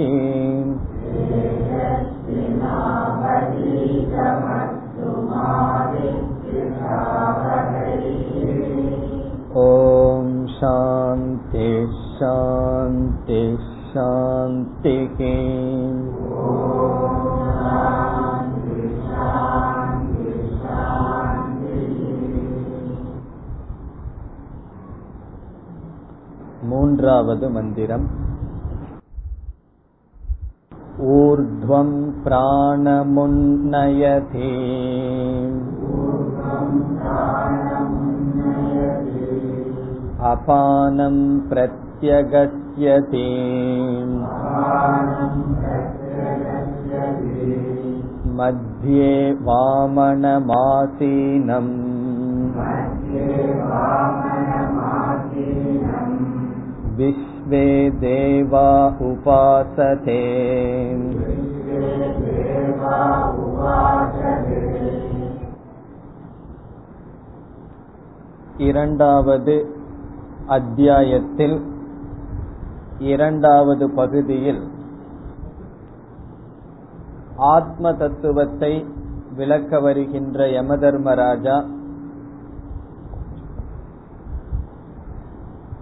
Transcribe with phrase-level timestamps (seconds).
[9.63, 11.71] ॐ शान्ति
[12.19, 13.43] शान्ति
[13.95, 15.19] शान्तिः
[26.77, 28.07] மூன்றாவது மந்திரம்
[31.13, 31.89] ऊर्ध्वं
[32.25, 33.31] प्राणमुन्नयति
[40.33, 41.17] अपानं
[41.51, 43.25] प्रत्यगस्यति
[48.39, 49.11] मध्ये
[49.49, 50.13] वामनमासीनम्
[56.97, 57.67] विश्वे
[58.01, 58.69] देवा
[59.03, 60.21] उपासते
[68.59, 69.55] இரண்டாவது
[70.47, 71.57] அத்தியாயத்தில்
[72.99, 74.63] இரண்டாவது பகுதியில்
[77.53, 78.73] ஆத்ம தத்துவத்தை
[79.37, 81.57] விளக்க வருகின்ற யமதர்மராஜா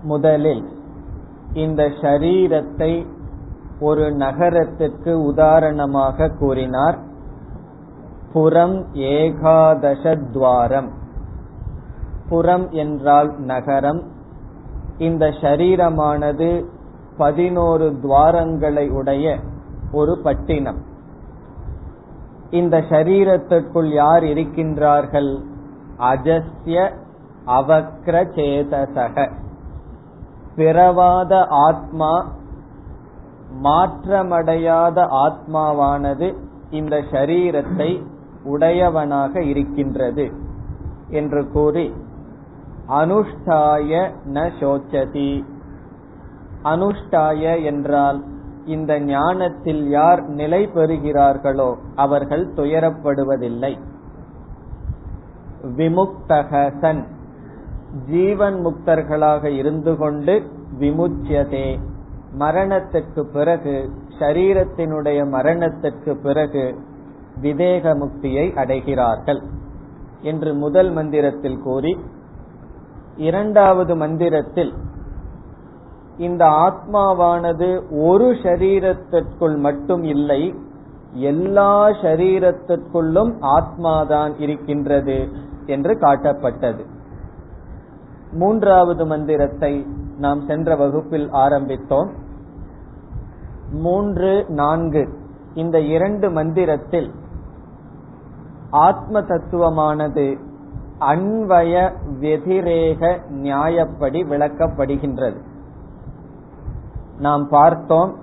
[0.03, 0.62] முதலில்
[1.56, 3.06] இந்த ஷரீரத்தை
[3.80, 7.00] ஒரு நகரத்திற்கு உதாரணமாக கூறினார்.
[8.34, 10.90] புறம் ஏகாதசத்வாரம்.
[12.30, 14.03] புறம் என்றால் நகரம்.
[14.97, 16.66] இந்த ஷரீரமானது
[17.18, 19.38] பதினோரு துவாரங்களை உடைய
[19.91, 20.81] ஒரு பட்டினம்.
[22.50, 25.41] இந்த ஷரீரத்திற்குள் யார் இருக்கின்றார்கள்?
[26.00, 26.96] அஜஸ்ய
[27.47, 29.44] அவக்ரசேதசக.
[30.56, 31.34] பிறவாத
[31.68, 32.14] ஆத்மா
[33.64, 36.28] மாற்றமடையாத ஆத்மாவானது
[36.70, 37.90] இந்த ஷரீரத்தை
[38.44, 40.26] உடையவனாக இருக்கின்றது
[41.10, 41.86] என்று கூறி
[42.90, 43.92] அனுஷ்டாய
[44.34, 45.32] ந சோச்சதி.
[46.64, 48.20] அனுஷ்டாய என்றால்
[48.66, 53.74] இந்த ஞானத்தில் யார் நிலை பெறுகிறார்களோ அவர்கள் துயரப்படுவதில்லை.
[55.78, 57.02] விமுக்தகசன்
[58.09, 60.44] ஜீவன் முக்தர்களாக இருந்து கொண்டு
[60.79, 61.79] விமுச்சியதே.
[62.31, 63.89] மரணத்திற்கு பிறகு
[64.19, 66.79] சரீரத்தினுடைய மரணத்திற்கு பிறகு
[67.41, 69.41] விதேக முக்தியை அடைகிறார்கள்
[70.22, 71.97] என்று முதல் மந்திரத்தில் கூறி
[73.17, 74.73] இரண்டாவது மந்திரத்தில்
[76.17, 80.56] இந்த ஆத்மாவானது ஒரு ஷரீரத்திற்குள் மட்டும் இல்லை
[81.12, 85.29] எல்லா ஷரீரத்திற்குள்ளும் ஆத்மாதான் இருக்கின்றது
[85.66, 86.85] என்று காட்டப்பட்டது.
[88.35, 89.88] மூன்றாவது மந்திரத்தை
[90.18, 92.09] நாம் சென்ற வகுப்பில் ஆரம்பித்தோம்.
[93.72, 95.09] மூன்று நான்கு.
[95.53, 97.12] இந்த இரண்டு மந்திரத்தில்
[98.69, 100.40] ஆத்ம தத்துவமானது
[101.00, 105.41] அன்வய வெதிரேக நியாயப்படி விளக்கப்படுகின்றது.
[107.19, 108.16] நாம் பார்த்தோம்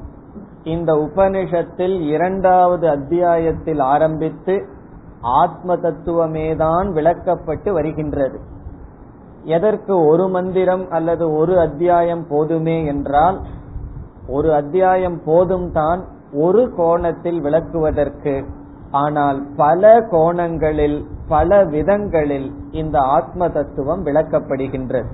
[0.65, 4.69] இந்த உபனிஷத்தில் இரண்டாவது அத்தியாயத்தில் ஆரம்பித்து
[5.21, 8.52] ஆத்ம தத்துவமேதான் விளக்கப்பட்டு வருகின்றது.
[9.45, 13.41] எதற்கு ஒரு மந்திரம் அல்லது ஒரு அத்தியாயம் போதுமே என்றால்
[14.27, 18.45] ஒரு அத்தியாயம் போதும் தான் ஒரு கோணத்தில் விளக்குவதற்கு.
[18.91, 25.07] ஆனால் பல கோணங்களில் பல விதங்களில் இந்த ஆத்ம தத்துவம் விளக்கப்படுகின்றது.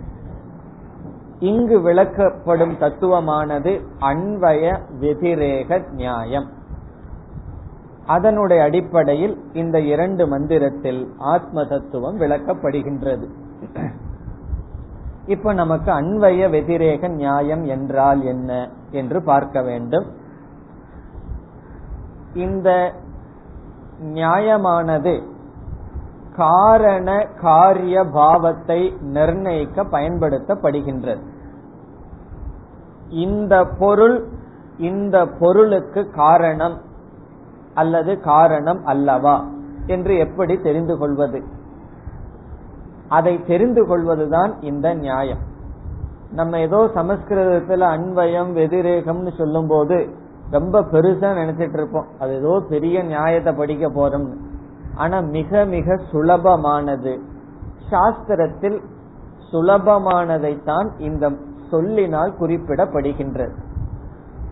[1.39, 6.49] இங்கு விளக்கப்படும் தத்துவமானது அன்வய வெதிரேக நியாயம்.
[8.07, 13.29] அதனுடைய அடிப்படையில் இந்த இரண்டு மந்திரத்தில் ஆத்ம தத்துவம் விளக்கப்படுகின்றது.
[15.29, 18.51] இப்ப நமக்கு அன்வய வெதிரேக நியாயம் என்றால் என்ன
[18.91, 20.07] என்று பார்க்க வேண்டும்.
[22.35, 22.69] இந்த
[24.15, 25.15] நியாயமானது
[26.37, 27.09] காரண
[27.41, 31.23] காரிய பாவத்தை நிர்ணயிக்க பயன்படுத்தப்படுகின்றது.
[33.25, 34.17] இந்த பொருள்
[34.79, 36.77] இந்த பொருளுக்கு காரணம்
[37.75, 39.37] அல்லது காரணம் அல்லவா
[39.87, 41.41] என்று எப்படி தெரிந்து கொள்வது?
[43.09, 45.43] அதை தெரிந்து கொள்வதுதான் இந்த நியாயம்.
[46.33, 50.09] நம்ம ஏதோ சமஸ்கிருதத்துல அன்வயம் வெதிரேகம்னு சொல்லும் போது
[50.51, 54.37] ரொம்ப பெருசா நினைச்சிட்டு இருப்போம் அது ஏதோ பெரிய நியாயத்தை படிக்க போறோம்னு.
[54.95, 57.19] ஆனா மிக மிக சுலபமானது.
[57.91, 58.79] சாஸ்திரத்தில்
[59.53, 61.31] சுலபமானதைத்தான் இந்த
[61.71, 63.55] சொல்லினால் குறிப்பிடப்படுகின்றது.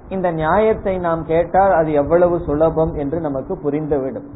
[0.09, 4.29] இந்த நியாயத்தை நாம் கேட்டால் அது எவ்வளவு சுலபம் என்று நமக்கு புரிந்துவிடும்.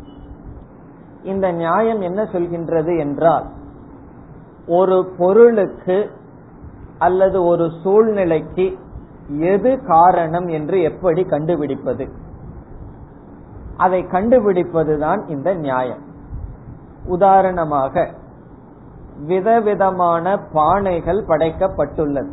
[1.23, 3.47] இந்த நியாயம் என்ன சொல்கின்றது என்றால்
[4.71, 6.11] ஒரு பொருளுக்கு
[6.99, 8.79] அல்லது ஒரு சூழ்நிலைக்கு
[9.41, 12.09] எது காரணம் என்று எப்படி கண்டுபிடிப்பது?
[13.77, 16.03] அதை கண்டுபிடிப்பதுதான் இந்த நியாயம்.
[17.07, 18.11] உதாரணமாக
[19.27, 22.31] விதவிதமான பானைகள் படைக்கப்பட்டுள்ளது.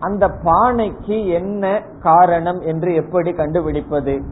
[0.00, 4.22] அந்த பானைக்கு என்ன காரணம் என்று எப்படி கண்டுபிடிப்பது?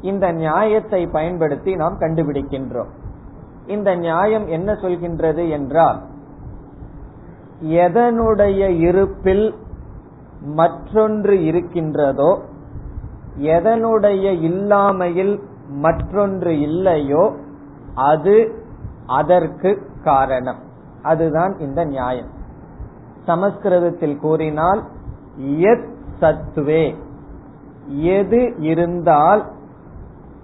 [0.00, 2.92] இந்த நியாயத்தை பயன்படுத்தி நாம் கண்டுபிடிக்கின்றோம்.
[3.68, 6.02] இந்த நியாயம் என்ன சொல்கின்றது என்றால்
[7.64, 9.54] எதனுடைய இருப்பில்
[10.42, 12.42] மற்றொன்று இருக்கின்றதோ
[13.38, 17.36] எதனுடைய இல்லாமையில் மற்றொன்று இல்லையோ
[17.94, 18.64] அது
[19.06, 20.58] அதற்கு காரணம்.
[21.02, 22.28] அதுதான் இந்த நியாயம்.
[23.26, 24.82] சமஸ்கிருதத்தில் கூறினால்
[25.58, 25.88] எத்
[26.20, 26.94] சத்துவே.
[27.86, 29.52] எது இருந்தால்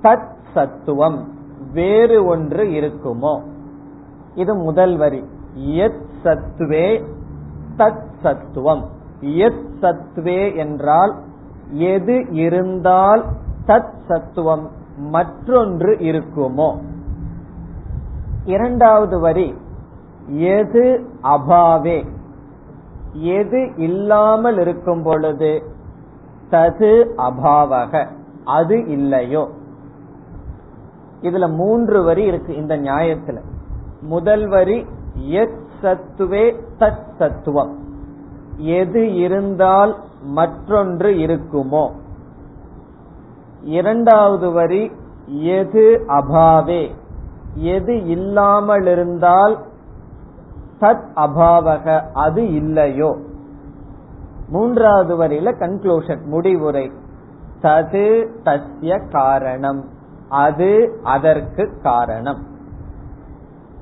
[0.02, 1.33] தத் சத்துவம்.
[1.74, 3.42] வேறு ஒன்று இருக்குமோ?
[4.34, 5.24] இது முதல் வரி.
[5.54, 7.04] எத் சத்துவே
[7.76, 8.84] தத் சத்துவம்.
[9.20, 11.14] எத் சத்துவே என்றால்
[11.70, 13.24] எது இருந்தால்
[13.66, 16.78] தத் சத்துவம் மற்றொன்று இருக்குமோ?
[18.44, 19.54] இரண்டாவது வரி.
[20.26, 22.06] எது அபாவே?
[23.12, 25.62] எது இல்லாமல் இருக்கும் பொழுது
[26.50, 28.08] தது அபாவக?
[28.44, 29.48] அது இல்லையோ?
[31.24, 33.40] இதுல மூன்று வரி இருக்கு இந்த நியாயத்துல.
[34.00, 37.78] முதல் வரி எத் சத்துவே தத் சத்துவம்.
[38.56, 41.90] எது இருந்தால் மற்றொன்று இருக்குமோ.
[43.62, 44.92] இரண்டாவது வரி
[45.26, 46.90] எது அபாவே.
[47.54, 49.58] எது இல்லாமல் இருந்தால்
[50.80, 53.16] தத் அபாவக அது இல்லையோ.
[54.48, 56.92] மூன்றாவது வரியில கன்க்ளூஷன் முடிவுரை.
[57.62, 59.94] தது தஸ்ய காரணம்.
[60.28, 62.42] அது அதற்கு காரணம்.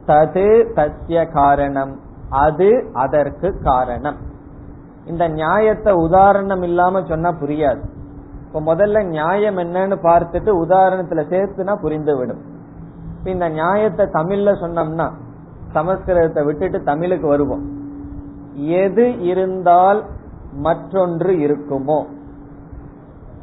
[0.06, 1.98] தது தஸ்ய காரணம்.
[2.30, 4.16] அது அதற்கு காரணம்.
[5.06, 7.80] இந்த நியாயத்தை உதாரணம் இல்லாம சொன்னா புரியாது.
[8.46, 12.40] இப்ப முதல்ல நியாயம் என்னன்னு பார்த்துட்டு உதாரணத்துல சேர்த்துனா புரிந்துவிடும்.
[13.24, 15.10] இந்த நியாயத்தை தமிழ்ல சொன்னோம்னா
[15.74, 17.70] சமஸ்கிருதத்தை விட்டுட்டு தமிழுக்கு வருவோம்.
[18.54, 20.04] எது இருந்தால்
[20.52, 22.04] மற்றொன்று இருக்குமோ?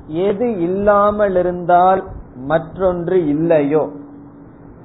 [0.08, 2.04] எது இல்லாமல் இருந்தால்
[2.40, 3.90] மற்றொன்று இல்லையோ?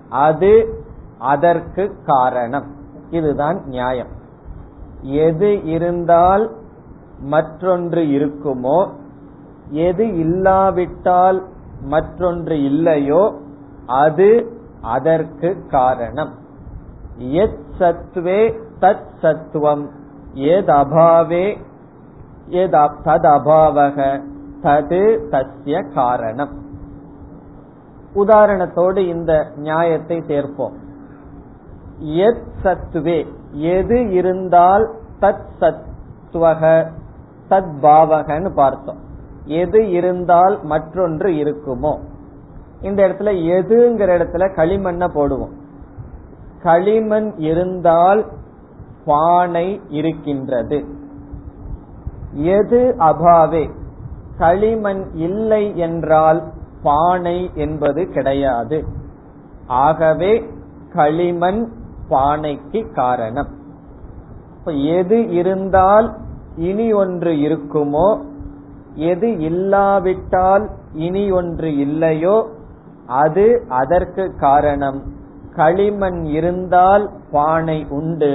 [0.09, 0.83] அது
[1.19, 2.67] அதற்கு காரணம்.
[3.11, 4.07] இதுதான் நியாயம்.
[5.01, 6.51] எது இருந்தால்
[7.21, 8.91] மற்றொன்று இருக்குமோ?
[9.69, 11.45] எது இல்லாவிட்டால்
[11.81, 13.39] மற்றொன்று இல்லையோ?
[13.87, 16.35] அது அதற்கு காரணம்.
[17.17, 19.91] எத் சத்வே தத் சத்துவம்
[20.33, 21.57] எத் அபாவே
[22.51, 24.23] தத் அபாவக.
[24.63, 26.64] தது தஸ்ய காரணம்.
[28.15, 30.73] உதாரணத்தோடு இந்த நியாயத்தை சேர்ப்போம்.
[31.99, 34.91] எத் சத்துவே எது இருந்தால்
[35.21, 36.91] தத் சத்துவக
[37.51, 38.99] தத் பாவகன்னு பார்த்தோம்.
[39.45, 41.99] எது இருந்தால் மற்றொன்று இருக்குமோ.
[42.81, 45.53] இந்த இடத்துல எதுங்கிற இடத்துல களிமண்ண போடுவோம்.
[46.63, 48.27] களிமண் இருந்தால்
[49.05, 50.85] பானை இருக்கின்றது.
[52.33, 53.71] எது அபாவே
[54.39, 56.43] களிமண் இல்லை என்றால்
[56.87, 58.79] பானை என்பது கிடையாது.
[59.83, 60.33] ஆகவே
[60.95, 61.63] களிமண்
[62.11, 63.53] பானைக்கு காரணம்.
[64.99, 66.09] எது இருந்தால்
[66.69, 68.09] இனி ஒன்று இருக்குமோ
[69.11, 70.65] எது இல்லாவிட்டால்
[71.07, 72.37] இனி ஒன்று இல்லையோ
[73.07, 73.47] அது
[73.81, 75.01] அதற்கு காரணம்.
[75.57, 78.33] களிமண் இருந்தால் பானை உண்டு.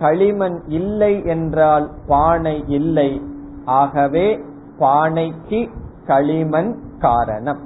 [0.00, 3.10] களிமண் இல்லை என்றால் பானை இல்லை.
[3.80, 4.26] ஆகவே
[4.80, 5.60] பானைக்கு
[6.06, 7.58] களிமண் காரணம்.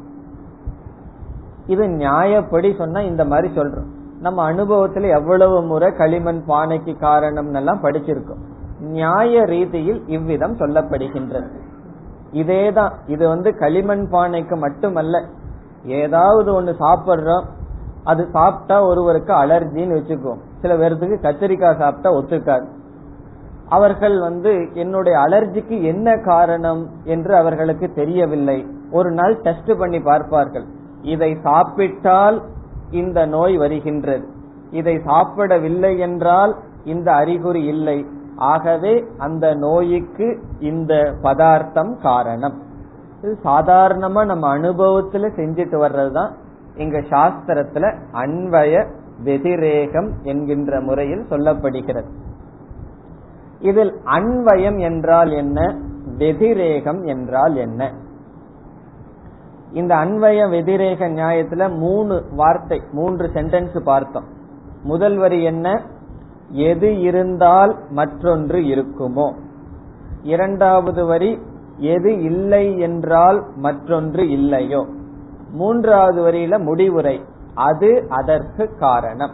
[1.67, 3.89] இது நியாயப்படி சொன்னா இந்த மாதிரி சொல்றோம்.
[4.21, 8.41] நம்ம அனுபவத்துல எவ்வளவு முறை களிமண் பானைக்கு காரணம் எல்லாம் படிச்சிருக்கோம்.
[8.81, 11.49] நியாய ரீதியில் இவ்விதம் சொல்லப்படுகின்றது.
[12.33, 15.23] இதேதான் இது வந்து களிமண் பானைக்கு மட்டுமல்ல
[15.85, 17.45] ஏதாவது ஒண்ணு சாப்பிடுறோம்
[18.05, 20.37] அது சாப்பிட்டா ஒருவருக்கு அலர்ஜின்னு வச்சுக்கோ.
[20.61, 22.67] சில பேர்த்துக்கு கத்திரிக்காய் சாப்பிட்டா ஒத்துக்காது.
[23.69, 28.67] அவர்கள் வந்து என்னுடைய அலர்ஜிக்கு என்ன காரணம் என்று அவர்களுக்கு தெரியவில்லை.
[28.91, 30.65] ஒரு நாள் டெஸ்ட் பண்ணி பார்ப்பார்கள்.
[31.03, 32.43] இதை சாப்பிட்டால்
[32.91, 34.29] இந்த நோய் வருகின்றது.
[34.71, 38.07] இதை சாப்பிடவில்லை என்றால் இந்த அறிகுறி இல்லை.
[38.37, 42.55] ஆகவே அந்த நோய்க்கு இந்த பதார்த்தம் காரணம்.
[43.23, 46.31] இது சாதாரணமா நம்ம அனுபவத்துல செஞ்சுட்டு வர்றதுதான்.
[46.77, 48.87] இங்க சாஸ்திரத்துல அன்வய
[49.25, 52.11] வெதிரேகம் என்கின்ற முறையில் சொல்லப்படுகிறது.
[53.59, 55.77] இதில் அன்வயம் என்றால் என்ன?
[56.19, 57.93] வெதிரேகம் என்றால் என்ன?
[59.73, 64.25] இந்த அன்வய வெதிரேக நியாயத்துல மூணு வார்த்தை மூன்று சென்டென்ஸ் பார்த்தோம்.
[64.83, 65.83] முதல் வரி என்ன?
[66.51, 69.35] எது இருந்தால் மற்றொன்று இருக்குமோ.
[70.23, 71.39] இரண்டாவது வரி
[71.77, 74.87] எது இல்லை என்றால் மற்றொன்று இல்லையோ.
[75.53, 77.25] மூன்றாவது வரியில முடிவுரை
[77.55, 79.33] அது அதற்கு காரணம்.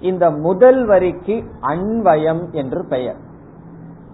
[0.00, 3.16] இந்த முதல் வரிக்கு அன்வயம் என்று பெயர்.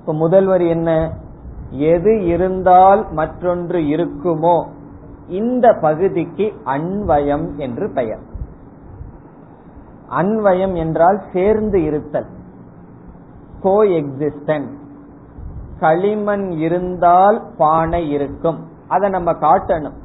[0.01, 1.13] இப்ப முதல் வரி என்ன?
[1.71, 4.67] எது இருந்தால் மற்றொன்று இருக்குமோ.
[5.31, 8.23] இந்த பகுதிக்கு அன்வயம் என்று பெயர்.
[10.09, 12.29] அன்வயம் என்றால் சேர்ந்து இருத்தல்.
[13.61, 14.73] கோ எக்ஸிஸ்டன்ஸ்
[15.79, 18.59] களிமண் இருந்தால் பானை இருக்கும்.
[18.89, 19.99] அதை நம்ம காட்டணும்.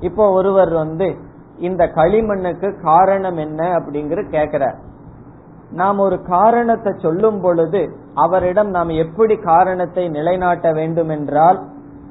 [0.00, 1.08] இப்போ ஒருவர் வந்து
[1.58, 4.78] இந்த களிமண்ணுக்கு காரணம் என்ன அப்படிங்கிற கேக்குறார்.
[5.70, 7.80] நாம் ஒரு காரணத்தை சொல்லும் பொழுது
[8.14, 11.58] அவரிடம் நாம் எப்படி காரணத்தை நிலைநாட்ட வேண்டும் என்றால்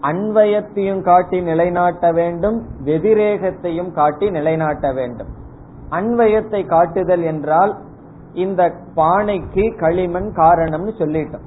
[0.02, 5.28] அன்வயத்தையும் காட்டி நிலைநாட்ட வேண்டும் வெதிரேகத்தையும் காட்டி நிலைநாட்ட வேண்டும்.
[5.90, 7.76] அன்வயத்தை காட்டுதல் என்றால்
[8.34, 11.46] இந்த பானைக்கு களிமண் காரணம்னு சொல்லிட்டோம்.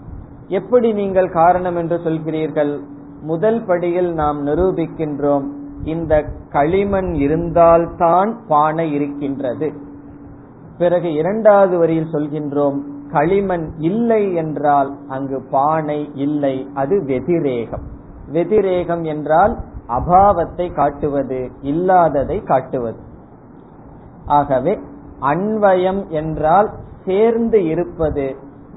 [0.48, 2.80] எப்படி நீங்கள் காரணம் என்று சொல்கிறீர்கள்?
[3.22, 5.46] முதல் படியில் நாம் நிரூபிக்கின்றோம்
[5.84, 9.72] இந்த களிமண் இருந்தால்தான் பானை இருக்கின்றது.
[10.78, 12.80] பிறகு இரண்டாவது வரியில் சொல்கின்றோம்
[13.10, 17.98] களிமண் இல்லை என்றால் அங்கு பானை இல்லை அது வெதிரேகம்.
[18.32, 19.54] வெதிரேகம் என்றால்
[19.88, 23.00] அபாவத்தை காட்டுவது இல்லாததை காட்டுவது.
[24.38, 24.74] ஆகவே
[25.20, 26.68] அன்வயம் என்றால்
[27.04, 28.26] சேர்ந்து இருப்பது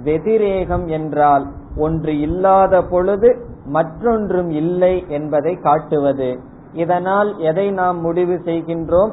[0.04, 1.46] வெதிரேகம் என்றால்
[1.78, 3.30] ஒன்று இல்லாத பொழுது
[3.66, 6.30] மற்றொன்றும் இல்லை என்பதை காட்டுவது.
[6.74, 9.12] இதனால் எதை நாம் முடிவு செய்கின்றோம்?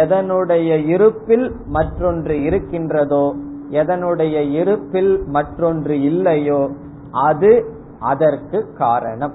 [0.00, 3.26] எதனுடைய இருப்பில் மற்றொன்று இருக்கின்றதோ
[3.70, 6.60] எதனுடைய இருப்பில் மற்றொன்று இல்லையோ
[7.28, 7.52] அது
[8.12, 9.34] அதற்கு காரணம்.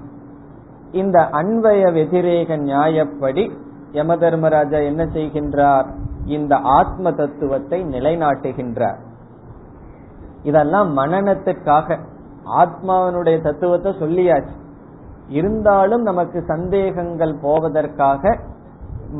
[0.91, 3.51] இந்த அன்வய வெதிரேக நியாயப்படி
[3.91, 5.85] யம தர்மராஜா என்ன செய்கின்றார்?
[6.25, 8.97] இந்த ஆத்ம தத்துவத்தை நிலைநாட்டுகின்றார்.
[10.43, 11.99] இதெல்லாம் மனநத்துக்காக.
[12.57, 14.55] ஆத்மாவனுடைய தத்துவத்தை சொல்லியாச்சு.
[15.27, 18.37] இருந்தாலும் நமக்கு சந்தேகங்கள் போவதற்காக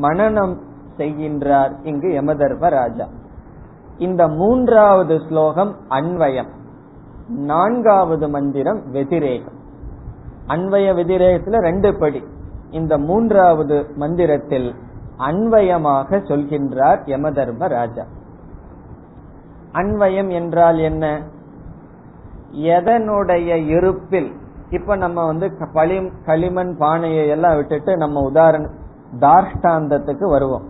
[0.01, 0.57] மனநம்
[0.97, 3.07] செய்கின்றார் இங்கு யமதர்ம ராஜா
[3.97, 6.49] இந்த மூன்றாவது ஸ்லோகம் அன்வயம்
[7.27, 9.56] நான்காவது மந்திரம் வெதிரேகம்.
[10.47, 12.23] அன்வய வெதிரேகத்துல ரெண்டு படி.
[12.71, 14.75] இந்த மூன்றாவது மந்திரத்தில்
[15.17, 18.03] அன்வயமாக சொல்கின்றார் யமதர்ம ராஜா.
[19.73, 21.21] அன்வயம் என்றால் என்ன?
[22.51, 24.31] எதனுடைய இருப்பில்
[24.69, 25.51] இப்ப நம்ம வந்து
[26.25, 28.71] களிமண் பானையை எல்லாம் விட்டுட்டு நம்ம உதாரணம்
[29.19, 30.65] தார்ஷ்டாந்தத்துக்கு வருவோம்.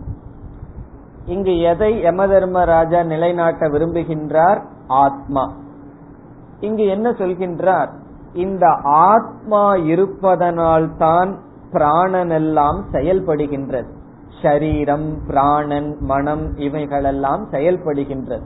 [1.24, 4.62] இங்கு எதை யமதர்ம ராஜா நிலைநாட்ட விரும்புகின்றார்?
[4.86, 5.52] ஆத்மா.
[6.60, 7.88] இங்கு என்ன சொல்கின்றார்?
[8.32, 11.38] இந்த ஆத்மா இருப்பதனால்தான்
[11.72, 13.86] பிராணன் எல்லாம் செயல்படுகின்றது.
[14.42, 18.42] சரீரம் பிராணன் மனம் இவைகளெல்லாம் செயல்படுகின்றது.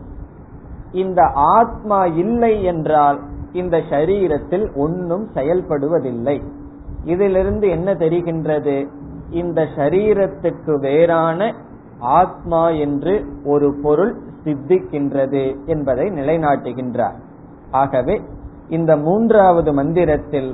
[0.92, 3.20] இந்த ஆத்மா இல்லை என்றால்
[3.52, 6.42] இந்த சரீரத்தில் ஒன்னும் செயல்படுவதில்லை.
[7.04, 8.88] இதிலிருந்து என்ன தெரிகின்றது?
[9.30, 11.54] இந்த சரீரத்துக்கு வேறான
[11.98, 17.18] ஆத்மா என்று ஒரு பொருள் சித்திக்கின்றது என்பதை நிலைநாட்டுகின்றார்.
[17.70, 18.22] ஆகவே
[18.76, 20.50] இந்த மூன்றாவது மந்திரத்தில்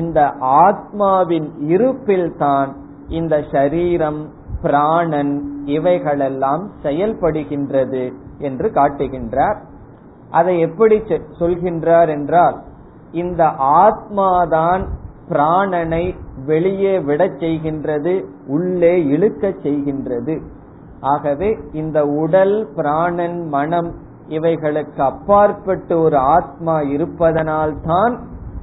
[0.00, 0.20] இந்த
[0.62, 2.70] ஆத்மாவின் இருப்பில் தான்
[3.18, 4.20] இந்த சரீரம்
[4.62, 5.32] பிராணன்
[5.66, 8.04] இவைகளெல்லாம் செயல்படுகின்றது
[8.38, 9.58] என்று காட்டுகின்றார்.
[10.30, 10.96] அதை எப்படி
[11.40, 12.56] சொல்கின்றார் என்றால்
[13.22, 13.42] இந்த
[13.82, 14.82] ஆத்மாதான்
[15.28, 16.04] பிராணனை
[16.46, 18.14] வெளியே விடச் செய்கின்றது
[18.46, 20.34] உள்ளே இழுக்கச் செய்கின்றது.
[21.00, 23.90] ஆகவே இந்த உடல் பிராணன் மனம்
[24.30, 28.14] இவைகளுக்கு அப்பாற்பட்டு ஒரு ஆத்மா இருப்பதனால் தான்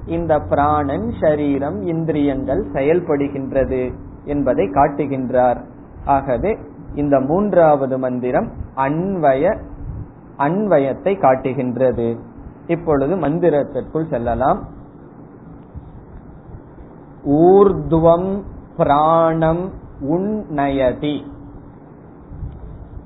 [0.05, 3.81] இந்த பிராணன் சரீரம் இந்திரியங்கள் செயல்படுகின்றது
[4.25, 5.59] என்பதை காட்டுகின்றார்.
[6.05, 6.51] ஆகவே
[6.95, 9.53] இந்த மூன்றாவது மந்திரம் அன்வய
[10.37, 12.07] அன்வயத்தை காட்டுகின்றது.
[12.67, 14.61] இப்பொழுது மந்திரத்திற்குள் செல்லலாம்.
[17.25, 18.29] ஊர்துவம்
[18.77, 19.63] பிராணம்
[20.09, 21.15] உன்னயதி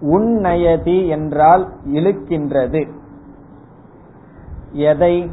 [0.01, 2.89] உன்னயதி என்றால் இழுக்கின்றது.
[4.71, 5.31] எதை?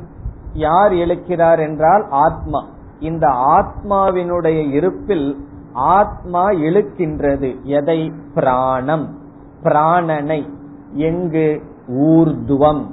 [0.53, 2.67] யார் இழுக்கிறார் என்றால் ஆத்மா.
[3.01, 5.37] இந்த ஆத்மாவினுடைய இருப்பில்
[5.73, 7.63] ஆத்மா இழுக்கின்றது.
[7.63, 8.13] எதை?
[8.35, 9.19] பிராணம்.
[9.63, 10.49] பிராணனை.
[10.93, 11.63] எங்கு?
[11.89, 12.87] ஊர்துவம்.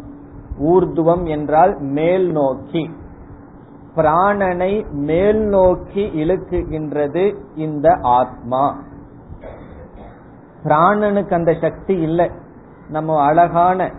[0.60, 2.90] ஊர்துவம் என்றால் மேல் நோக்கி.
[3.96, 8.82] பிராணனை மேல் நோக்கி இழுக்குகின்றது இந்த ஆத்மா.
[10.66, 12.32] பிராணனுக்கு அந்த சக்தி இல்லை.
[12.90, 13.92] நம்ம அழகான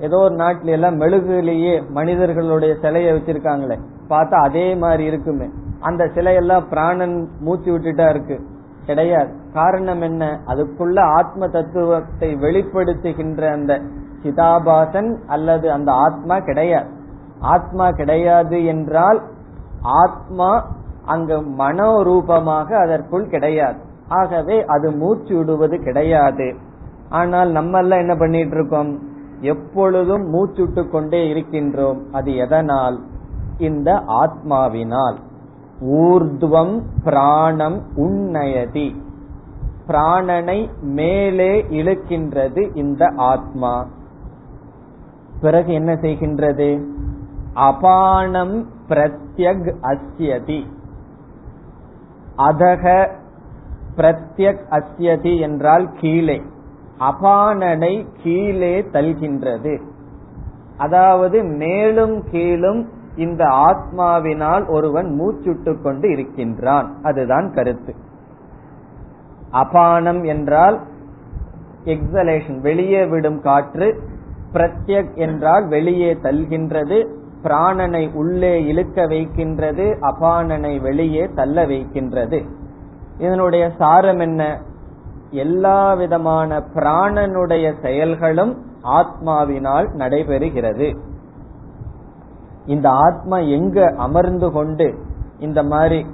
[0.00, 3.78] ஏதோ ஒரு நாட்டில எல்லாம் மெழுகுலேயே மனிதர்களுடைய சிலையை வச்சிருக்காங்களே.
[4.08, 5.48] பார்த்தா அதே மாதிரி இருக்குமே.
[5.80, 8.40] அந்த சிலையெல்லாம் பிராணன் மூச்சு விட்டுட்டா இருக்கு.
[8.86, 9.34] கிடையாது.
[9.52, 10.40] காரணம் என்ன?
[10.46, 13.80] அதுக்குள்ள ஆத்ம தத்துவத்தை வெளிப்படுத்துகின்ற அந்த
[14.22, 16.88] சிதாபாசன் அல்லது அந்த ஆத்மா கிடையாது.
[17.40, 19.22] ஆத்மா கிடையாது என்றால்
[19.82, 20.66] ஆத்மா
[21.04, 23.84] அங்கு மனோரூபமாக அதற்குள் கிடையாது.
[24.08, 26.54] ஆகவே அது மூச்சு விடுவது கிடையாது.
[27.08, 28.98] ஆனால் நம்ம எல்லாம் என்ன பண்ணிட்டு இருக்கோம்
[29.40, 32.00] எப்பொழுதும் மூச்சுட்டு கொண்டே இருக்கின்றோம்.
[32.12, 33.00] அது எதனால்?
[33.58, 35.16] இந்த ஆத்மாவினால்.
[35.80, 39.04] ஊர்துவம் பிராணம் உன்னயதி
[39.88, 43.86] பிராணனை மேலே இழுக்கின்றது இந்த ஆத்மா.
[45.40, 46.84] பிறகு என்ன செய்கின்றது?
[47.54, 50.64] அபானம் பிரத்யக் அஸ்யதி.
[52.38, 53.10] அதக
[53.96, 56.42] பிரத்யக் அஸ்யதி என்றால் கீழே.
[57.00, 59.80] அபானனை கீழே தல்கின்றது
[60.76, 66.94] அதாவது மேலும் கீழும் இந்த ஆத்மாவினால் ஒருவன் மூச்சுட்டு கொண்டு இருக்கின்றான்.
[67.02, 67.94] அதுதான் கருத்து.
[69.52, 70.80] அபானம் என்றால்
[71.84, 74.00] எக்ஸலேஷன் வெளியே விடும் காற்று.
[74.52, 77.08] பிரத்யக் என்றால் வெளியே தல்கின்றது
[77.42, 79.98] பிராணனை உள்ளே இழுக்க வைக்கின்றது.
[80.00, 82.44] அபானனை வெளியே தள்ள வைக்கின்றது.
[83.18, 84.60] இதனுடைய சாரம் என்ன?
[85.30, 90.96] எல்லா விதமான பிராணனுடைய செயல்களும் ஆத்மாவினால் நடைபெறுகிறது.
[92.66, 94.94] இந்த ஆத்மா எங்க அமர்ந்து கொண்டு
[95.38, 96.06] இந்த மாதிரி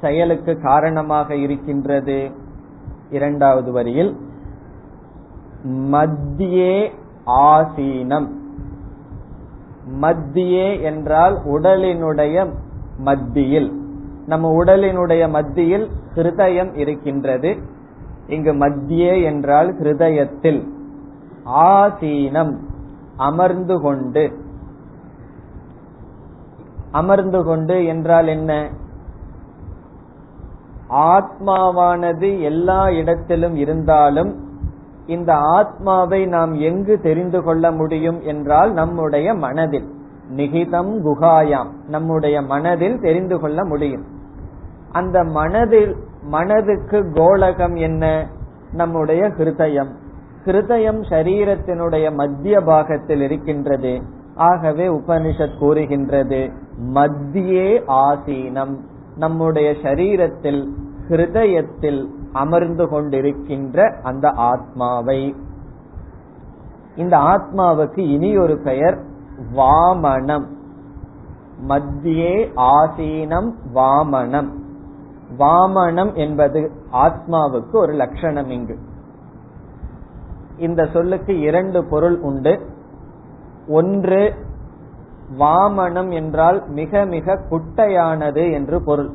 [0.00, 2.30] செயலுக்கு காரணமாக இருக்கின்றது?
[3.10, 4.16] இரண்டாவது வரியில்
[5.68, 6.92] மத்தியே
[7.26, 8.28] ஆசீனம்.
[10.00, 12.54] மத்தியே என்றால் உடலினுடைய
[12.98, 13.77] மத்தியில்.
[14.28, 17.56] நம்ம உடலினுடைய மத்தியில் ஹிருதயம் இருக்கின்றது.
[18.26, 20.68] இங்கு மத்தியே என்றால் ஹிருதயத்தில்.
[21.44, 22.56] ஆசீனம்
[23.16, 24.32] அமர்ந்து கொண்டு.
[26.90, 28.70] அமர்ந்து கொண்டு என்றால் என்ன?
[30.90, 34.34] ஆத்மாவானது எல்லா இடத்திலும் இருந்தாலும்
[35.06, 39.88] இந்த ஆத்மாவை நாம் எங்கு தெரிந்து கொள்ள முடியும் என்றால் நம்முடைய மனதில்.
[40.36, 44.16] நிகிதம் குகாயாம் நம்முடைய மனதில் தெரிந்து கொள்ள முடியும்.
[44.92, 48.28] அந்த மனதில் மனதுக்கு கோலகம் என்ன?
[48.72, 49.90] நம்முடைய ஹிருதயம்.
[50.44, 54.02] ஹிருதயம் சரீரத்தினுடைய மத்திய பாகத்தில் இருக்கின்றது.
[54.34, 56.50] ஆகவே உபனிஷத் கூறுகின்றது
[56.94, 58.76] மத்தியே ஆசீனம்.
[59.16, 60.68] நம்முடைய சரீரத்தில்
[61.08, 65.34] ஹிருதயத்தில் அமர்ந்து கொண்டிருக்கின்ற அந்த ஆத்மாவை.
[66.96, 69.02] இந்த ஆத்மாவுக்கு இனி ஒரு பெயர்
[69.56, 70.46] வாமனம்.
[71.68, 74.66] மத்தியே ஆசீனம் வாமனம்.
[75.36, 78.78] வாமனம் என்பது ஆத்மாவுக்கு ஒரு லட்சணம் இங்கு.
[80.56, 82.70] இந்த சொல்லுக்கு இரண்டு பொருள் உண்டு.
[83.68, 84.34] ஒன்று
[85.38, 89.10] வாமனம் என்றால் மிக மிக குட்டையானது என்று பொருள்.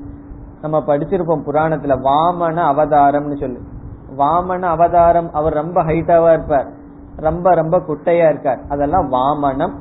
[0.62, 3.60] நம்ம படிச்சிருப்போம் புராணத்துல வாமன அவதாரம்னு சொல்லு.
[4.17, 6.71] வாமன அவதாரம் அவர் ரொம்ப ஹைட்டாவா இருப்பார்.
[7.15, 8.60] ரொம்ப ரொம்ப குட்டையா இருக்கார்.
[8.69, 9.80] அதெல்லாம் வாமனம்.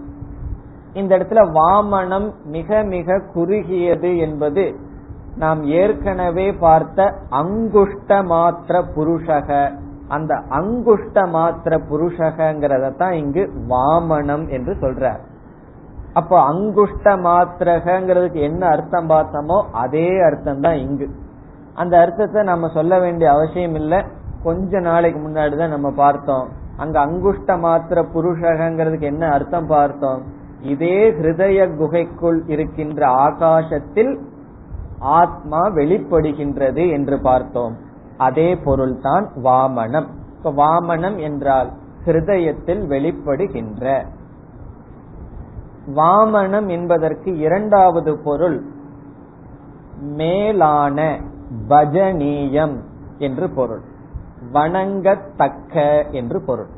[0.93, 4.91] இந்த இடத்துல வாமனம் மிக மிக குறுகியது என்பது
[5.37, 9.71] நாம் ஏற்கனவே பார்த்த அங்குஷ்ட மாத்திர புருஷக.
[10.09, 15.21] அந்த அங்குஷ்ட மாத்திர புருஷகங்கிறத தான் இங்கு வாமனம் என்று சொல்றார்.
[16.13, 21.07] அப்போ அங்குஷ்ட மாத்திரகங்கிறதுக்கு என்ன அர்த்தம் பார்த்தோமோ அதே அர்த்தம் தான் இங்கு.
[21.75, 24.01] அந்த அர்த்தத்தை நம்ம சொல்ல வேண்டிய அவசியம் இல்லை.
[24.43, 26.49] கொஞ்ச நாளைக்கு முன்னாடி தான் நம்ம பார்த்தோம்.
[26.77, 30.23] அங்க அங்குஷ்ட மாத்திர புருஷகங்கிறதுக்கு என்ன அர்த்தம் பார்த்தோம்?
[30.63, 34.13] இதே ஹிருதய குகைக்குள் இருக்கின்ற ஆகாசத்தில்
[35.03, 37.77] ஆத்மா வெளிப்படுகின்றது என்று பார்த்தோம்.
[38.17, 40.07] அதே பொருள்தான் வாமனம்.
[40.37, 41.71] இப்ப வாமனம் என்றால்
[42.05, 44.07] ஹிருதயத்தில் வெளிப்படுகின்ற.
[45.97, 48.63] வாமனம் என்பதற்கு இரண்டாவது பொருள்
[50.01, 51.21] மேலான
[51.69, 52.77] பஜனீயம்
[53.19, 53.81] என்று பொருள்.
[54.53, 56.69] வணங்கத்தக்க என்று பொருள்.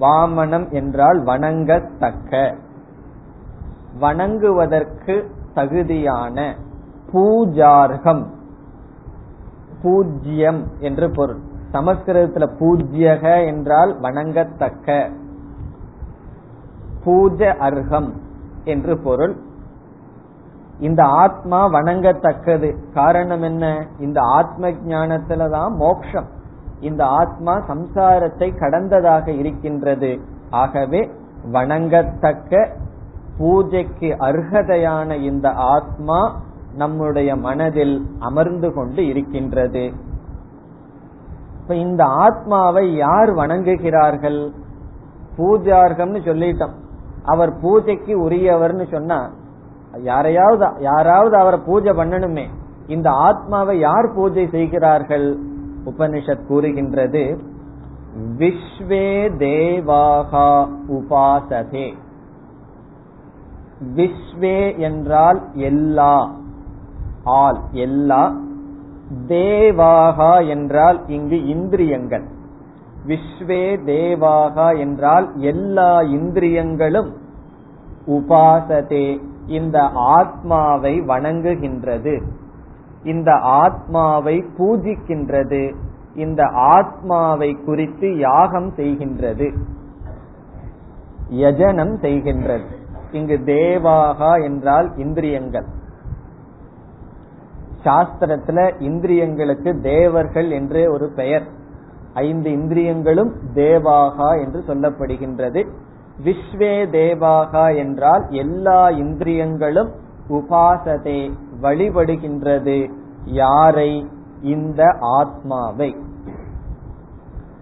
[0.00, 2.56] வாமனம் என்றால் வணங்கத்தக்க.
[4.00, 6.54] வணங்குவதற்கு தகுதியான
[7.12, 8.26] பூஜார்கம்.
[9.82, 11.38] பூஜ்யம் என்று பொருள்.
[11.72, 15.10] சமஸ்கிருதத்துல பூஜ்யக என்றால் வணங்கத்தக்க.
[17.04, 18.12] பூஜ அர்ஹம்
[18.64, 19.36] என்று பொருள்.
[20.80, 22.74] இந்த ஆத்மா வணங்கத்தக்கது.
[22.94, 23.86] காரணம் என்ன?
[23.98, 26.26] இந்த ஆத்ம ஞானத்துல தான் மோக்ஷம்.
[26.80, 30.20] இந்த ஆத்மா சம்சாரத்தை கடந்ததாக இருக்கின்றது.
[30.50, 31.10] ஆகவே
[31.52, 32.68] வணங்கத்தக்க
[33.38, 36.40] பூஜைக்கு அர்ஹதையான இந்த ஆத்மா
[36.78, 39.92] நம்முடைய மனதில் அமர்ந்து கொண்டு இருக்கின்றது.
[41.62, 44.52] இப்ப இந்த ஆத்மாவை யார் வணங்குகிறார்கள்?
[45.38, 46.74] பூஜார்கம்னு சொல்லிட்டோம்.
[47.24, 49.30] அவர் பூஜைக்கு உரியவர்னு சொன்னா
[50.02, 52.46] யாரையாவது யாராவது அவரை பூஜை பண்ணணுமே.
[52.86, 55.38] இந்த ஆத்மாவை யார் பூஜை செய்கிறார்கள்?
[55.84, 57.40] உபனிஷத் கூறுகின்றது
[58.38, 61.94] விஸ்வே தேவாகா உபாசதே.
[63.96, 66.30] விஸ்வே என்றால் எல்லா.
[67.28, 68.34] ஆல் எல்லா
[69.28, 72.24] தேவாகா என்றால் இங்கு இந்திரியங்கள்.
[73.06, 77.12] விஸ்வே தேவாகா என்றால் எல்லா இந்திரியங்களும்
[78.06, 79.20] உபாசதே.
[79.46, 82.22] இந்த ஆத்மாவை வணங்குகின்றது.
[83.04, 85.74] இந்த ஆத்மாவை பூஜிக்கின்றது.
[86.14, 89.56] இந்த ஆத்மாவை குறித்து யாகம் செய்கின்றது.
[91.30, 92.68] யஜனம் செய்கின்றது.
[93.10, 95.76] இங்கு தேவாகா என்றால் இந்திரியங்கள்.
[97.84, 101.46] சாஸ்திரத்துல இந்திரியங்களுக்கு தேவர்கள் என்று ஒரு பெயர்.
[102.14, 105.68] ஐந்து இந்திரியங்களும் தேவாகா என்று சொல்லப்படுகின்றது.
[106.24, 109.90] விஸ்வே தேவாகா என்றால் எல்லா இந்திரியங்களும்
[110.28, 112.90] உபாசதே வழிபடுகின்றது.
[113.24, 114.08] யாரை?
[114.42, 115.96] இந்த ஆத்மாவை.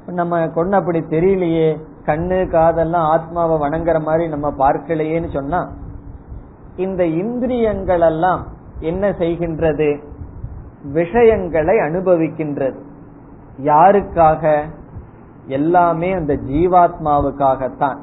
[0.07, 1.81] நம்ம கொண்டு அப்படி தெரியலையே.
[2.05, 5.73] கண்ணு காதெல்லாம் ஆத்மாவை வணங்குற மாதிரி நம்ம பார்க்கலையேன்னு சொன்னா
[6.77, 8.47] இந்த இந்திரியங்கள் எல்லாம்
[8.81, 10.03] என்ன செய்கின்றது?
[10.93, 12.79] விஷயங்களை அனுபவிக்கின்றது.
[13.65, 14.63] யாருக்காக?
[15.47, 17.97] எல்லாமே அந்த ஜீவாத்மாவுக்காகத்தான்.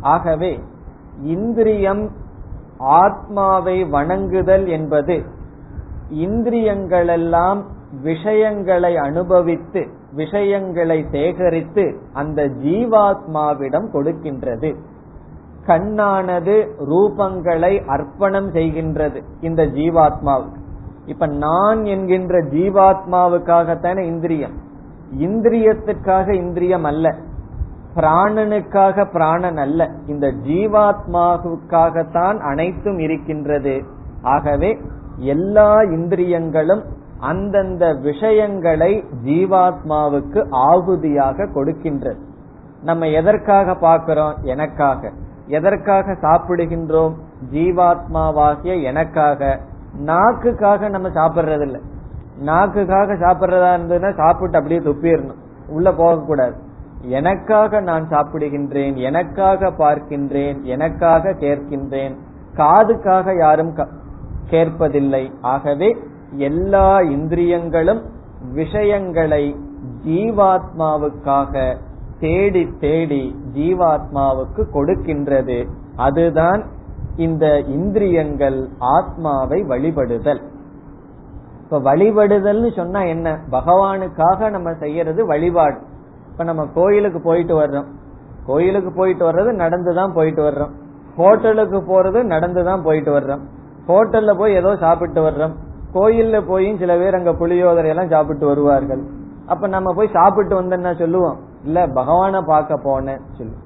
[0.00, 0.60] ஆகவே
[1.22, 2.10] இந்திரியம்
[2.78, 5.24] ஆத்மாவை வணங்குதல் என்பது
[6.14, 7.62] இந்திரியங்களெல்லாம்
[8.02, 14.76] விஷயங்களை அனுபவித்து விஷயங்களை சேகரித்து அந்த ஜீவாத்மாவிடம் கொடுக்கின்றது.
[15.66, 20.62] கண்ணானது ரூபங்களை அர்ப்பணம் செய்கின்றது இந்த ஜீவாத்மாவுக்கு.
[21.06, 24.52] இப்ப நான் என்கின்ற ஜீவாத்மாவுக்காகத்தானே இந்திரியம்.
[25.18, 27.14] இந்திரியத்துக்காக இந்திரியம் அல்ல.
[27.96, 29.90] பிராணனுக்காக பிராணன் அல்ல.
[30.06, 33.82] இந்த ஜீவாத்மாவுக்காகத்தான் அனைத்தும் இருக்கின்றது.
[34.22, 34.78] ஆகவே
[35.16, 36.84] எல்லா இந்திரியங்களும்
[37.18, 42.18] அந்தந்த விஷயங்களை ஜீவாத்மாவுக்கு ஆகுதியாக கொடுக்கின்றது.
[42.82, 44.34] நம்ம எதற்காக பார்க்கிறோம்?
[44.42, 45.12] எனக்காக.
[45.46, 47.14] எதற்காக சாப்பிடுகின்றோம்?
[47.52, 49.60] ஜீவாத்மாவாகிய எனக்காக.
[50.06, 51.80] நாக்குக்காக நம்ம சாப்பிடுறதில்ல.
[52.44, 55.38] நாக்குக்காக சாப்பிடுறதா இருந்ததுன்னா சாப்பிட்டு அப்படியே துப்பிடணும்.
[55.68, 56.54] உள்ள போகக்கூடாது.
[57.00, 62.16] எனக்காக நான் சாப்பிடுகின்றேன் எனக்காக பார்க்கின்றேன் எனக்காக கேட்கின்றேன்
[62.56, 63.76] காதுக்காக யாரும்
[64.50, 65.30] கேட்பதில்லை.
[65.40, 65.96] ஆகவே
[66.30, 68.02] எல்லா இந்திரியங்களும்
[68.52, 69.56] விஷயங்களை
[70.06, 71.76] ஜீவாத்மாவுக்காக
[72.24, 73.22] தேடி தேடி
[73.54, 75.68] ஜீவாத்மாவுக்கு கொடுக்கின்றது.
[75.96, 76.62] அதுதான்
[77.16, 80.40] இந்த இந்திரியங்கள் ஆத்மாவை வழிபடுதல்.
[81.62, 83.38] இப்ப வழிபடுதல்னு சொன்னா என்ன?
[83.50, 85.78] பகவானுக்காக நம்ம செய்யறது வழிபாடு.
[86.32, 87.86] இப்ப நம்ம கோயிலுக்கு போயிட்டு வர்றோம்.
[88.46, 90.70] கோயிலுக்கு போயிட்டு வர்றது நடந்துதான் போயிட்டு வர்றோம்.
[91.16, 93.40] ஹோட்டலுக்கு போறது நடந்துதான் போயிட்டு வர்றோம்.
[93.88, 95.54] ஹோட்டல்ல போய் ஏதோ சாப்பிட்டு வர்றோம்.
[95.94, 99.02] கோயில்ல போயும் சில பேர் அங்க புளியோதரை எல்லாம் சாப்பிட்டு வருவார்கள்.
[99.46, 103.56] அப்ப நம்ம போய் சாப்பிட்டு வந்தோம்னா சொல்லுவோம் இல்ல பகவான பார்க்க போனேன் சொல்லு.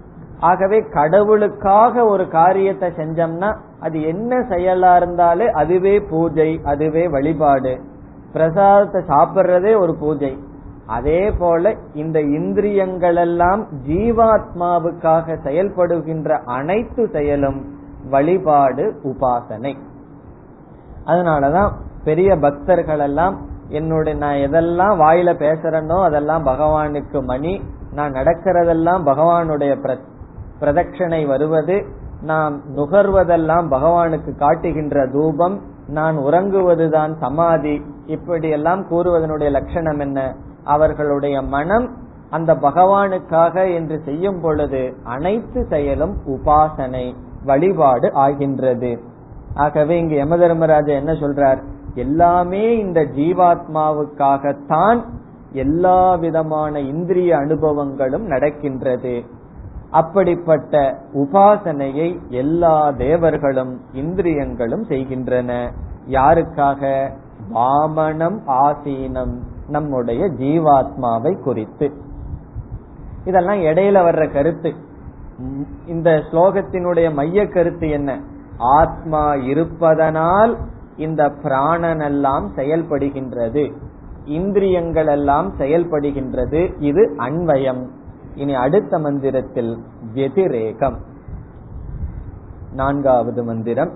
[0.41, 3.49] ஆகவே கடவுளுக்காக ஒரு காரியத்தை செஞ்சோம்னா
[3.81, 7.73] அது என்ன செயலா இருந்தாலே அதுவே பூஜை அதுவே வழிபாடு.
[8.33, 10.33] பிரசாதத்தை சாப்பிடுறதே ஒரு பூஜை.
[10.87, 17.59] அதே போல இந்த இந்திரியங்கள் எல்லாம் ஜீவாத்மாவுக்காக செயல்படுகின்ற அனைத்து செயலும்
[18.11, 19.73] வழிபாடு உபாசனை.
[21.07, 21.71] அதனாலதான்
[22.05, 23.37] பெரிய பக்தர்கள் எல்லாம்
[23.69, 27.53] என்னுடைய நான் எதெல்லாம் வாயில பேசுறேனோ அதெல்லாம் பகவானுக்கு மணி
[27.93, 29.99] நான் நடக்கிறதெல்லாம் பகவானுடைய
[30.61, 31.87] பிரதட்சணை வருவது
[32.23, 37.83] நாம் நுகர்வதெல்லாம் பகவானுக்கு காட்டுகின்ற தூபம் நான் உறங்குவதுதான் சமாதி.
[38.07, 40.35] இப்படி எல்லாம் கூறுவதனுடைய லட்சணம் என்ன?
[40.65, 41.97] அவர்களுடைய மனம்
[42.31, 49.03] அந்த பகவானுக்காக என்று செய்யும் பொழுது அனைத்து செயலும் உபாசனை வழிபாடு ஆகின்றது.
[49.55, 51.63] ஆகவே இங்கு யம தர்மராஜா என்ன சொல்றார்?
[51.95, 55.05] எல்லாமே இந்த ஜீவாத்மாவுக்காகத்தான்
[55.53, 59.25] எல்லா விதமான இந்திரிய அனுபவங்களும் நடக்கின்றது.
[59.91, 65.73] அப்படிப்பட்ட உபாசனையை எல்லா தேவர்களும் இந்திரியங்களும் செய்கின்றன.
[66.09, 67.11] யாருக்காக?
[67.55, 69.35] வாமனம் ஆசீனம்
[69.69, 71.93] நம்முடைய ஜீவாத்மாவை குறித்து.
[73.25, 74.75] இதெல்லாம் இடையில வர்ற கருத்து.
[75.87, 78.21] இந்த ஸ்லோகத்தினுடைய மைய கருத்து என்ன?
[78.59, 80.59] ஆத்மா இருப்பதனால்
[80.97, 83.73] இந்த பிராணன் எல்லாம் செயல்படுகின்றது.
[84.38, 87.84] இந்திரியங்கள் எல்லாம் செயல்படுகின்றது இது அன்வயம்
[88.36, 89.74] இனி அடுத்த மந்திரத்தில்
[90.14, 90.98] வெதிரேகம்
[92.76, 93.94] நான்காவது மந்திரம்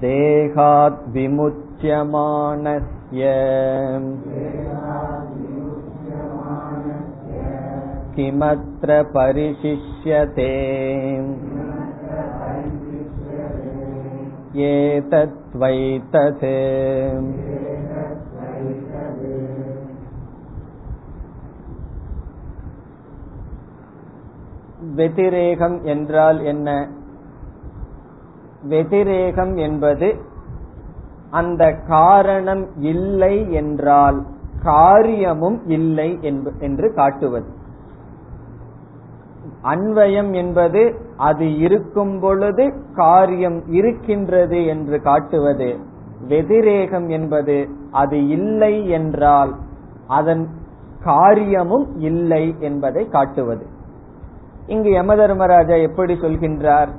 [0.00, 1.64] देहात् विमुच्यमानस्य
[8.16, 10.50] किमत्र परिशिष्यते
[14.68, 16.44] एतद्वैतत्
[24.96, 26.68] வெதிரேகம் என்றால் என்ன
[28.63, 30.15] வெதிரேகம் என்பது
[31.29, 34.25] அந்த காரணம் இல்லை என்றால்
[34.63, 36.19] காரியமும் இல்லை
[36.59, 37.57] என்று காட்டுவது.
[39.63, 45.79] அன்வயம் என்பது அது இருக்கும் பொழுது காரியம் இருக்கின்றது என்று காட்டுவது.
[46.27, 49.55] வெதிரேகம் என்பது அது இல்லை என்றால்
[50.07, 50.47] அதன்
[51.03, 53.65] காரியமும் இல்லை என்பதை காட்டுவது.
[54.67, 56.89] இங்கு யமதர்மராஜா எப்படி சொல்கின்றார்?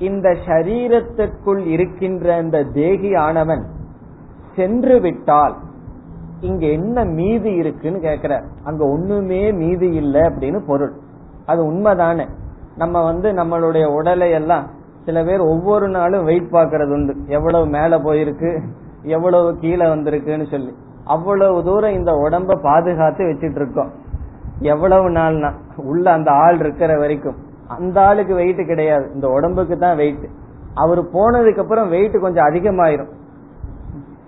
[0.00, 3.64] இந்த சரீரத்திற்குள் இருக்கின்ற இந்த தேகி ஆனவன்
[4.56, 5.56] சென்று விட்டால்
[6.40, 10.92] இங்க என்ன மீதி இருக்குன்னு கேக்குறார் அங்க ஒண்ணுமே மீதி இல்லை அப்படின்னு பொருள்.
[11.46, 12.28] அது உண்மைதானே.
[12.76, 14.66] நம்ம வந்து நம்மளுடைய உடலை எல்லாம்
[15.04, 17.16] சில பேர் ஒவ்வொரு நாளும் வெயிட் பாக்குறது உண்டு.
[17.26, 18.60] எவ்வளவு மேல போயிருக்கு
[19.02, 20.74] எவ்வளவு கீழே வந்திருக்குன்னு சொல்லி.
[21.04, 23.90] அவ்வளவு தூரம் இந்த உடம்ப பாதுகாத்து வச்சிட்டு இருக்கோம்.
[24.58, 27.36] எவ்வளவு நாள்னா உள்ள அந்த ஆள் இருக்கிற வரைக்கும்.
[27.76, 29.06] அந்த ஆளுக்கு வெயிட் கிடையாது.
[29.14, 30.26] இந்த உடம்புக்கு தான் வெயிட்
[30.74, 33.10] அவர் போனதுக்கு அப்புறம் வெயிட் கொஞ்சம் அதிகமாயிரும்.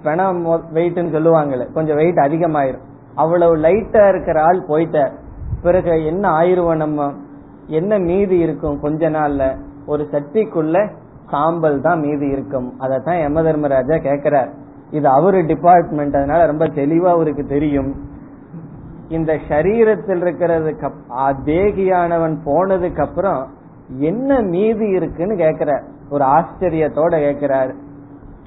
[0.03, 2.85] பெணம் வெயிட்னு சொல்லுவாங்கல்ல கொஞ்சம் வெயிட் அதிகமாயிரும்.
[3.15, 5.13] அவ்வளவு லைட்டா இருக்கிற ஆள் போயிட்டார்.
[5.63, 7.11] பிறகு என்ன ஆயிருவோம் நம்ம?
[7.67, 9.43] என்ன மீதி இருக்கும் கொஞ்ச நாள்ல?
[9.87, 10.77] ஒரு சட்டிக்குள்ள
[11.31, 12.69] சாம்பல் தான் மீதி இருக்கும்.
[12.81, 14.51] அதத்தான் யம தர்மராஜா கேக்குறார்.
[14.91, 17.91] இது அவரு டிபார்ட்மெண்ட் அதனால ரொம்ப தெளிவா அவருக்கு தெரியும்.
[19.13, 20.71] இந்த சரீரத்தில் இருக்கிறது
[21.45, 23.41] தேகியானவன் போனதுக்கு அப்புறம்
[23.99, 27.73] என்ன மீதி இருக்குன்னு கேக்குறார் ஒரு ஆச்சரியத்தோட கேக்குறார்.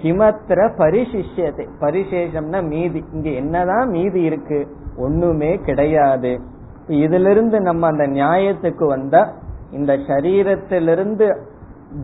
[0.01, 3.01] கிமத்திர பரிசிஷ்யத்தை பரிசேஷம்னா மீதி.
[3.13, 4.59] இங்க என்னதான் மீதி இருக்கு?
[4.97, 6.33] ஒண்ணுமே கிடையாது.
[6.87, 9.23] இதிலிருந்து நம்ம அந்த நியாயத்துக்கு வந்தா
[9.71, 11.27] இந்த சரீரத்திலிருந்து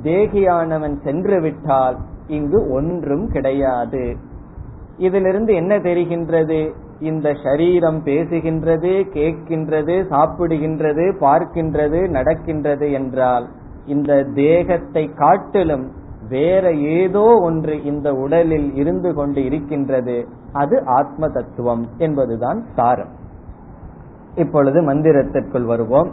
[0.03, 1.97] தேகியானவன் சென்று விட்டால்
[2.27, 4.03] இங்கு ஒன்றும் கிடையாது.
[4.97, 6.73] இதிலிருந்து என்ன தெரிகின்றது?
[6.99, 13.49] இந்த சரீரம் பேசுகின்றது கேட்கின்றது சாப்பிடுகின்றது பார்க்கின்றது நடக்கின்றது என்றால்
[13.85, 15.91] இந்த தேகத்தை காட்டிலும்
[16.29, 20.27] வேற ஏதோ ஒன்று இந்த உடலில் இருந்து கொண்டு இருக்கின்றது.
[20.53, 23.09] அது ஆத்ம தத்துவம் என்பதுதான் சாரம்.
[24.35, 26.11] இப்பொழுது மந்திரத்திற்குள் வருவோம்.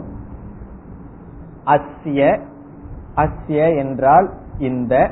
[1.65, 2.39] அஸ்ய
[3.15, 5.11] அஸ்ய என்றால் இந்த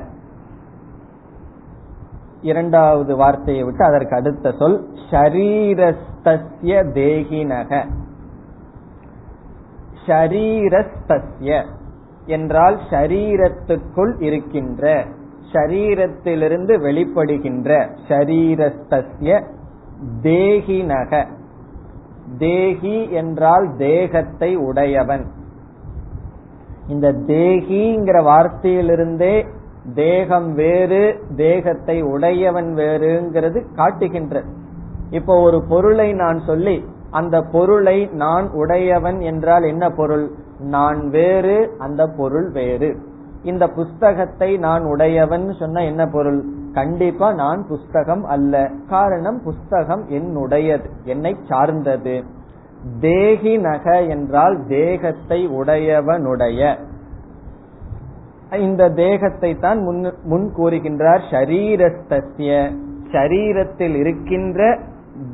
[2.41, 7.89] இரண்டாவது வார்த்தையை விட்டு அதற்கு அடுத்த சொல் ஷரீரஸ்தஸ்ய தேகினக.
[10.08, 11.65] ஷரீரஸ்தஸ்ய
[12.26, 15.06] என்றால் ஷரீரத்துக்குள் இருக்கின்ற
[15.52, 19.43] ஷரீரத்திலிருந்து வெளிப்படுகின்ற ஷரீரஸ்தஸ்ய
[20.23, 21.26] தேகினக.
[22.38, 25.26] தேகி என்றால் தேகத்தை உடையவன்.
[26.88, 29.47] இந்த தேகிங்கிற வார்த்தையிலிருந்தே
[29.93, 34.43] தேகம் வேறு தேகத்தை உடையவன் வேறுங்கிறது காட்டுகின்ற.
[35.10, 40.32] இப்போ ஒரு பொருளை நான் சொல்லி அந்த பொருளை நான் உடையவன் என்றால் என்ன பொருள்?
[40.60, 42.97] நான் வேறு அந்த பொருள் வேறு.
[43.43, 46.43] இந்த புஸ்தகத்தை நான் உடையவன் சொன்ன என்ன பொருள்?
[46.73, 48.69] கண்டிப்பா நான் புஸ்தகம் அல்ல.
[48.89, 52.23] காரணம் புஸ்தகம் என்னுடையது என்னை சார்ந்தது.
[53.00, 56.78] தேகி நக என்றால் தேகத்தை உடையவனுடைய.
[58.52, 59.84] இந்த தேகத்தை தான்
[60.24, 62.72] முன் கூறுகின்றார் ஷரீரஸ்திய
[63.12, 64.80] ஷரீரத்தில் இருக்கின்ற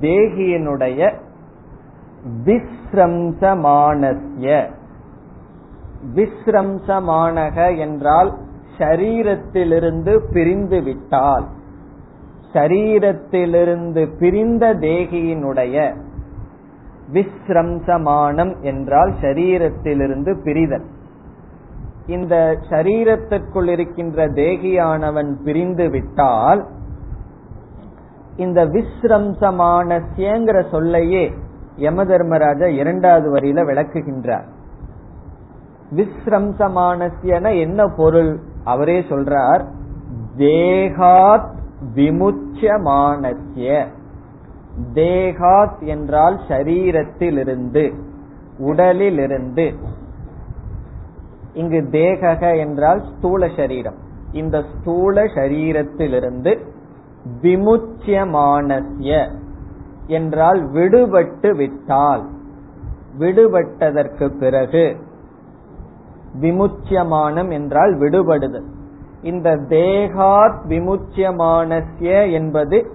[0.01, 1.11] தேகியனுடைய
[2.45, 4.69] விஸ்ரம்சமானஸ்ய.
[6.15, 8.33] விஸ்ரம்சமானக என்றால்
[8.77, 11.45] ஷரீரத்திலிருந்து பிரிந்து விட்டால்
[12.53, 15.93] ஷரீரத்திலிருந்து பிரிந்த தேகியினுடைய
[17.13, 20.85] விஸ்ரம்சமானம் என்றால் ஷரீரத்திலிருந்து பிரிதல்.
[22.07, 26.67] இந்த சரீரத்திற்குள் இருக்கின்ற தேகியானவன் பிரிந்து விட்டால்
[28.35, 31.31] இந்த விஸ்ரம்சமானஸ்யங்கிற சொல்லையே
[31.75, 34.43] யம தர்மராஜா இரண்டாவது வரியில விளக்குகின்றார்.
[35.95, 38.39] விஸ்ரம்சமானசியன என்ன பொருள்?
[38.63, 39.65] அவரே சொல்றார்
[40.37, 41.49] தேகாத்
[41.95, 43.85] விமுச்சமானஸ்ய
[44.93, 47.93] தேகாத் என்றால் சரீரத்திலிருந்து
[48.57, 49.73] உடலிலிருந்து.
[51.53, 53.95] இங்கு தேகக என்றால் ஸ்தூல சரீரம்.
[54.31, 56.57] இந்த ஸ்தூல சரீரத்திலிருந்து
[57.41, 59.31] விமுச்சியமானஸ்ய
[60.07, 62.23] என்றால் விடுபட்டு விட்டால்.
[63.19, 64.97] விடுபட்டதற்கு பிறகு
[66.41, 68.65] விமுச்சியமானம் என்றால் விடுபடுதல்
[69.21, 72.87] இந்த தேகாத் விமுச்சியமானஸ்ய என்பது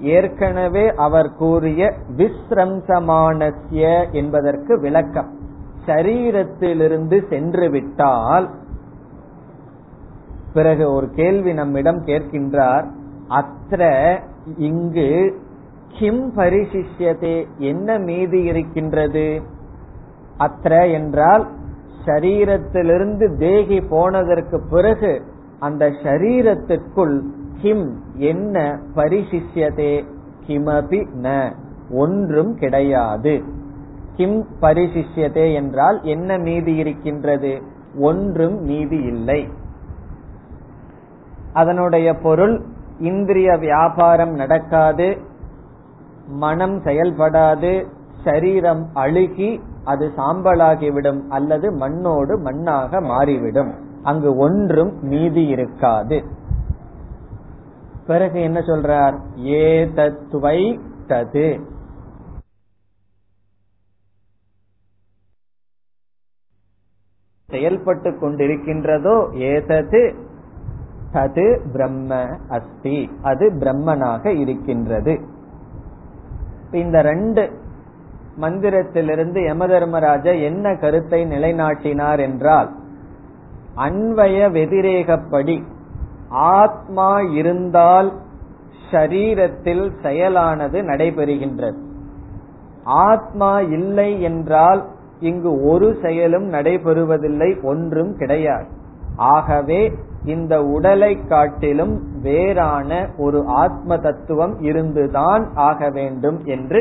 [0.00, 5.39] ஏற்கனவே அவர் கூறிய விஸ்ரம்சமானஸ்ய என்பதற்கு விளக்கம்.
[5.90, 8.50] சரீரத்திலிருந்து சென்று விட்டால்
[10.52, 12.86] பிறகு ஒரு கேள்வி நம்மிடம் கேட்கின்றார்
[13.28, 13.82] அத்த
[14.56, 15.38] இங்கு
[15.98, 19.42] கிம் பரிசிஷ்யதே என்ன மீதி இருக்கின்றது?
[20.38, 21.48] அத்த என்றால்
[22.06, 25.22] சரீரத்திலிருந்து தேகி போனதற்கு பிறகு
[25.58, 27.20] அந்த சரீரத்திற்குள்
[27.62, 30.04] கிம் என்ன பரிசிஷ்யதே?
[30.46, 31.52] கிமபி ந.
[31.90, 33.42] ஒன்றும் கிடையாது.
[34.20, 37.62] கிம் பரிசிஷ்யதே என்றால் என்ன மீதி இருக்கின்றது?
[37.98, 39.48] ஒன்றும் மீதி இல்லை.
[41.52, 42.64] அதனுடைய பொருள்
[42.98, 45.16] இந்திரிய வியாபாரம் நடக்காது
[46.26, 47.86] மனம் செயல்படாது
[48.24, 53.74] சரீரம் அழுகி அது சாம்பலாகிவிடும் அல்லது மண்ணோடு மண்ணாக மாறிவிடும்.
[54.02, 56.24] அங்கு ஒன்றும் மீதி இருக்காது.
[58.06, 59.16] பிறகு என்ன சொல்றார்?
[59.46, 61.60] ஏ தத்துவை தது.
[67.50, 70.14] செயல்பட்டு கொண்டிருக்கின்றதோ ஏதது?
[71.12, 73.10] தது பிரம்ம அஸ்தி.
[73.22, 75.20] அது பிரம்மனாக இருக்கின்றது.
[76.72, 77.50] இந்த ரெண்டு
[78.40, 82.70] மந்திரத்திலிருந்து யமதர்மராஜா என்ன கருத்தை நிலைநாட்டினார் என்றால்
[83.76, 85.62] அன்வய வெதிரேகப்படி
[86.28, 88.12] ஆத்மா இருந்தால்
[88.90, 91.78] ஷரீரத்தில் செயலானது நடைபெறுகின்றது.
[92.84, 94.86] ஆத்மா இல்லை என்றால்
[95.20, 98.66] இங்கு ஒரு செயலும் நடைபெறுவதில்லை ஒன்றும் கிடையாது.
[99.16, 99.92] ஆகவே
[100.24, 106.80] இந்த உடலை காட்டிலும் வேறான ஒரு ஆத்ம தத்துவம் இருந்துதான் ஆக வேண்டும் என்று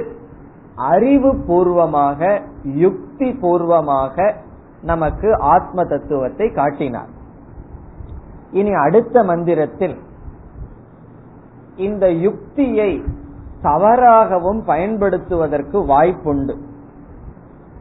[0.75, 4.35] அறிவு பூர்வமாக யுக்தி பூர்வமாக
[4.81, 7.09] நமக்கு ஆத்ம தத்துவத்தை காட்டினார்.
[8.51, 9.97] இனி அடுத்த மந்திரத்தில்
[11.75, 13.03] இந்த யுக்தியை
[13.63, 16.55] தவறாகவும் பயன்படுத்துவதற்கு வாய்ப்புண்டு.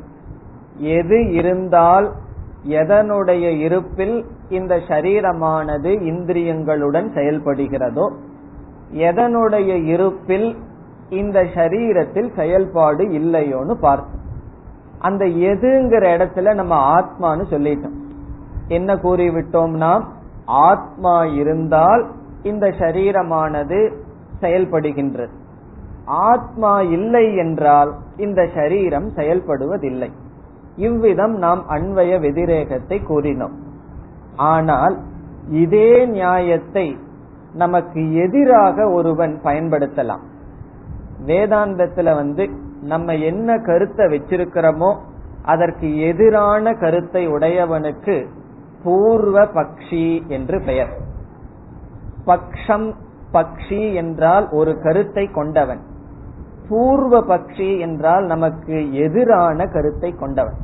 [0.77, 2.13] எது இருந்தால்
[2.69, 8.13] எதனுடைய இருப்பில் இந்த சரீரமானது இந்திரியங்களுடன் செயல்படுகிறதோ
[8.93, 10.57] எதனுடைய இருப்பில்
[11.11, 14.21] இந்த சரீரத்தில் செயல்பாடு இல்லையோன்னு பார்த்தோம்.
[14.99, 17.99] அந்த எதுங்கிற இடத்துல நம்ம ஆத்மான்னு சொல்லிட்டோம்.
[18.69, 20.03] என்ன கூறிவிட்டோம்னா
[20.45, 22.07] ஆத்மா இருந்தால்
[22.43, 23.81] இந்த சரீரமானது
[24.43, 25.35] செயல்படுகின்றது
[26.29, 30.09] ஆத்மா இல்லை என்றால் இந்த சரீரம் செயல்படுவதில்லை.
[30.77, 33.57] இவ்விதம் நாம் அன்வய வெதிரேகத்தை கூறினோம்.
[34.53, 34.95] ஆனால்
[35.63, 36.87] இதே நியாயத்தை
[37.55, 40.23] நமக்கு எதிராக ஒருவன் பயன்படுத்தலாம்.
[41.27, 42.45] வேதாந்தத்துல வந்து
[42.83, 44.91] நம்ம என்ன கருத்தை வச்சிருக்கிறோமோ
[45.45, 48.17] அதற்கு எதிரான கருத்தை உடையவனுக்கு
[48.83, 50.93] பூர்வ பக்ஷி என்று பெயர்.
[52.27, 52.89] பக்ஷம்
[53.33, 55.81] பக்ஷி என்றால் ஒரு கருத்தை கொண்டவன்.
[56.69, 60.55] பூர்வ பக்ஷி என்றால் நமக்கு எதிரான கருத்தை கொண்டவன்.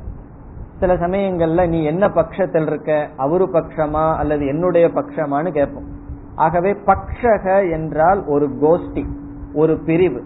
[0.81, 5.89] சில சமயங்கள்ல நீ என்ன பட்சத்தில் இருக்க அவரு பட்சமா அல்லது என்னுடைய பட்சமானு கேட்போம்.
[6.35, 9.07] ஆகவே பக்ஷக என்றால் ஒரு கோஷ்டி
[9.55, 10.23] ஒரு பிரிவு.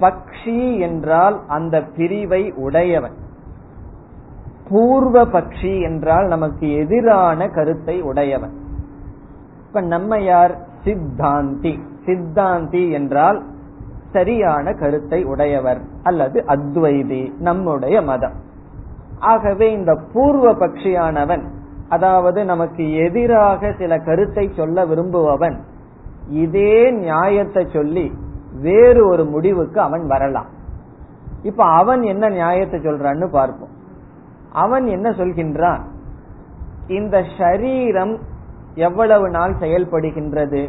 [0.00, 3.24] பக்ஷி என்றால் அந்த பிரிவை உடையவன்.
[4.68, 8.54] பூர்வ பக்ஷி என்றால் நமக்கு எதிரான கருத்தை உடையவன்.
[9.66, 10.58] இப்ப நம்ம யார்?
[10.86, 11.74] சித்தாந்தி.
[12.06, 13.38] சித்தாந்தி என்றால்
[14.12, 18.36] சரியான கருத்தை உடையவர் அல்லது அத்வைதி நம்முடைய மதம்.
[19.18, 21.44] ஆகவே இந்த பூர்வ பட்சியானவன்
[21.88, 25.56] அதாவது நமக்கு எதிராக சில கருத்தை சொல்ல விரும்புபவன்
[26.28, 28.12] இதே நியாயத்தை சொல்லி
[28.60, 30.48] வேறு ஒரு முடிவுக்கு அவன் வரலாம்.
[31.42, 33.74] இப்ப அவன் என்ன நியாயத்தை சொல்றான்னு பார்ப்போம்.
[34.52, 35.82] அவன் என்ன சொல்கின்றான்?
[36.88, 38.18] இந்த ஷரீரம்
[38.76, 40.62] எவ்வளவு நாள் செயல்படுகின்றது?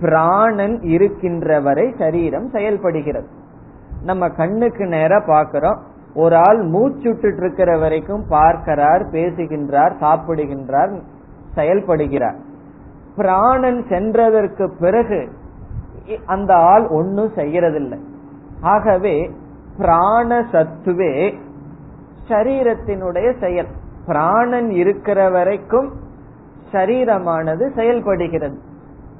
[0.00, 3.28] பிராணன் இருக்கின்ற வரை சரீரம் செயல்படுகிறது.
[4.02, 5.78] நம்ம கண்ணுக்கு நேர பாக்கிறோம்
[6.14, 11.00] ஒரு ஆள் மூச்சுட்டு இருக்கிற வரைக்கும் பார்க்கிறார் பேசுகின்றார் சாப்பிடுகின்றார்
[11.54, 12.38] செயல்படுகிறார்.
[13.16, 15.20] பிராணன் சென்றதற்கு பிறகு
[16.26, 17.98] அந்த ஆள் ஒன்னும் செய்யறதில்லை.
[18.60, 19.30] ஆகவே
[19.78, 21.38] பிராண சத்துவே
[22.28, 23.72] சரீரத்தினுடைய செயல்.
[24.06, 25.88] பிராணன் இருக்கிற வரைக்கும்
[26.72, 28.58] சரீரமானது செயல்படுகிறது.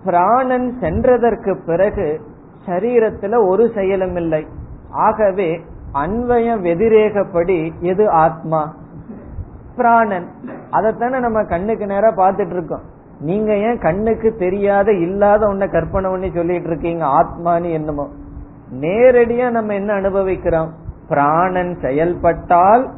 [0.05, 2.20] பிராணன் சென்றதற்கு பிறகு
[2.66, 4.46] சரீரத்துல ஒரு செயலும் இல்லை.
[4.90, 5.61] ஆகவே
[5.92, 8.74] அன்வய வெதிரேகப்படி எது ஆத்மா?
[9.76, 10.26] பிராணன்.
[10.72, 16.68] அதைத்தானே நம்ம கண்ணுக்கு நேரா பார்த்துட்டு இருக்கோம் நீங்க ஏன் கண்ணுக்கு தெரியாத இல்லாத ஒன்ன கற்பனை பண்ணி சொல்லிட்டு
[16.68, 18.09] இருக்கீங்க ஆத்மானு என்னமோ?
[18.80, 20.72] நேரடியா நம்ம என்ன அனுபவிக்கிறோம்?
[21.09, 22.90] பிராணன் செயல்பட்டால்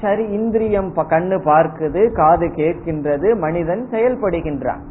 [0.00, 4.82] சரி இந்திரியம் கண்ணு பார்க்குது காது கேட்கின்றது மனிதன் செயல்படுகின்றான்.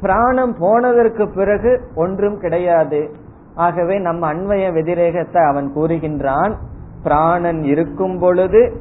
[0.00, 3.10] பிராணம் போனதற்கு பிறகு ஒன்றும் கிடையாது.
[3.54, 6.54] ஆகவே நம்ம அன்வய வெதிரேகத்தை அவன் கூறுகின்றான்
[7.02, 8.72] பிராணன் இருக்கும் பொழுது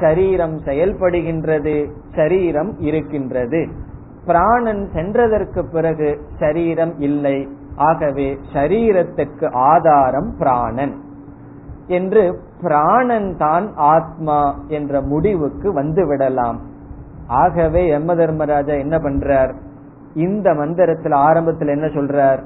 [0.00, 3.68] சரீரம் செயல்படுகின்றது சரீரம் இருக்கின்றது.
[4.26, 7.48] பிராணன் சென்றதற்கு பிறகு சரீரம் இல்லை.
[7.76, 10.94] ஆகவே சரீரத்துக்கு ஆதாரம் பிராணன்.
[11.86, 16.60] என்று பிராணன் தான் ஆத்மா என்ற முடிவுக்கு வந்து விடலாம்
[17.26, 19.54] ஆகவே எம்ம தர்மராஜா என்ன பண்றார்?
[20.14, 22.42] இந்த மந்திரத்தில் ஆரம்பத்தில் என்ன சொல்றார்?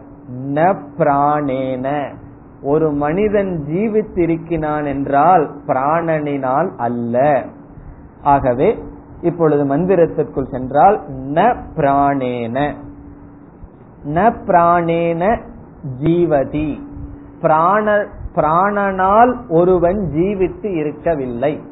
[0.47, 2.15] ந பிராணேன.
[2.63, 7.45] ஒரு மனிதன் ஜீவித்திருக்கிறான் என்றால் பிராணனினால் அல்ல.
[8.23, 8.85] ஆகவே
[9.21, 12.75] இப்பொழுது மந்திரத்திற்குள் சென்றால் ந பிராணேன.
[14.07, 15.41] ந பிராணேன
[15.99, 16.87] ஜீவதி.
[17.41, 18.07] பிராண
[18.39, 21.63] பிராணனால் ஒருவன் ஜீவித்து இருக்கவில்லை.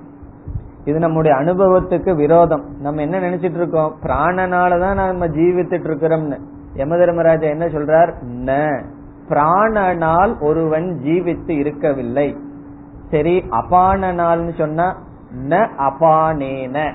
[0.84, 2.64] இது நம்முடைய அனுபவத்துக்கு விரோதம்.
[2.80, 3.96] நம்ம என்ன நினைச்சிட்டு இருக்கோம்?
[4.02, 6.38] பிராணனாலதான் நம்ம ஜீவித்துட்டு இருக்கிறோம்னு.
[6.74, 8.12] யம தர்மராஜா என்ன சொல்றார்?
[8.44, 8.80] ந.
[9.28, 12.36] பிராணனால் ஒருவன் ஜீவித்து இருக்கவில்லை.
[13.10, 15.02] சரி அபானனால்னு சொன்னா
[15.48, 16.92] ந அபானேன.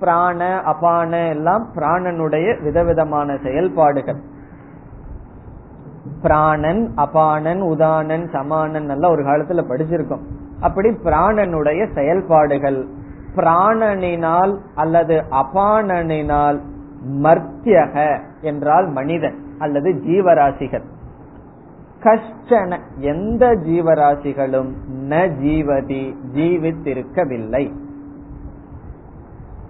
[0.00, 4.20] பிராண அபான எல்லாம் பிராணனுடைய விதவிதமான செயல்பாடுகள்.
[6.22, 10.24] பிராணன் அபானன் உதானன் சமானன் எல்லாம் ஒரு காலத்துல படிச்சிருக்கோம்.
[10.60, 12.86] அப்படி பிராணனுடைய செயல்பாடுகள்
[13.36, 16.60] பிராணனினால் அல்லது அபானனினால்
[17.22, 20.84] மர்த்தியக என்றால் மனிதன் அல்லது ஜீவராசிகள்.
[22.02, 24.70] கஷ்டன எந்த ஜீவராசிகளும்
[25.08, 27.72] ந ஜீவதி ஜீவித்திருக்கவில்லை.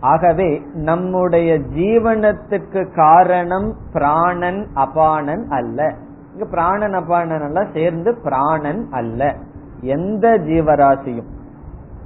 [0.01, 5.95] ஆகவே நம்முடைய ஜீவனத்துக்கு காரணம் பிராணன் அபானன் அல்ல.
[6.33, 9.37] இங்க பிராணன் அபானன் எல்லாம் சேர்ந்து பிராணன் அல்ல.
[9.81, 11.27] எந்த ஜீவராசியும்.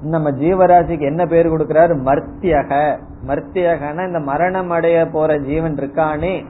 [0.01, 1.95] நம்ம ஜீவராசிக்கு என்ன பேர் கொடுக்கிறாரு?
[1.95, 2.99] மர்த்தியக.
[3.27, 6.45] மர்த்தியகன இந்த மரணம் அடைய போற ஜீவன் இருக்கானே.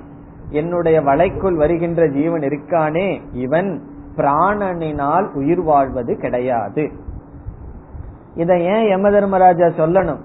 [0.51, 3.21] என்னுடைய வலைக்குள் வருகின்ற ஜீவன் இருக்கானே.
[3.33, 3.83] இவன்
[4.17, 6.91] பிராணனினால் உயிர் வாழ்வது கிடையாது.
[8.35, 10.21] இதை ஏன் யம தர்மராஜா சொல்லணும்?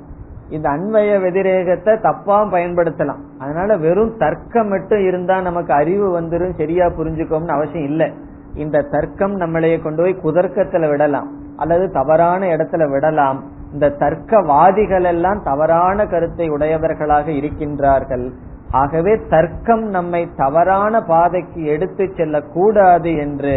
[0.51, 3.21] இந்த அன்வய வெதிரேகத்தை தப்பா பயன்படுத்தலாம்.
[3.39, 8.09] அதனால வெறும் தர்க்கம் மட்டும் இருந்தா நமக்கு அறிவு வந்துடும் சரியா புரிஞ்சுக்கோம்னு அவசியம் இல்லை.
[8.55, 13.39] இந்த தர்க்கம் நம்மளைய கொண்டு போய் குதர்க்கத்துல விடலாம் அல்லது தவறான இடத்துல விடலாம்.
[13.73, 18.25] இந்த தர்க்கவாதிகள் எல்லாம் தவறான கருத்தை உடையவர்களாக இருக்கின்றார்கள்.
[18.71, 23.55] ஆகவே தர்க்கம் நம்மை தவறான பாதைக்கு எடுத்து செல்லக்கூடாது என்று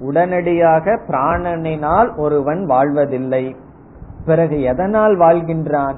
[0.00, 3.44] உடனடியாக பிராணனினால் ஒருவன் வாழ்வதில்லை.
[4.26, 5.96] பிறகு எதனால் வாழ்கின்றான்?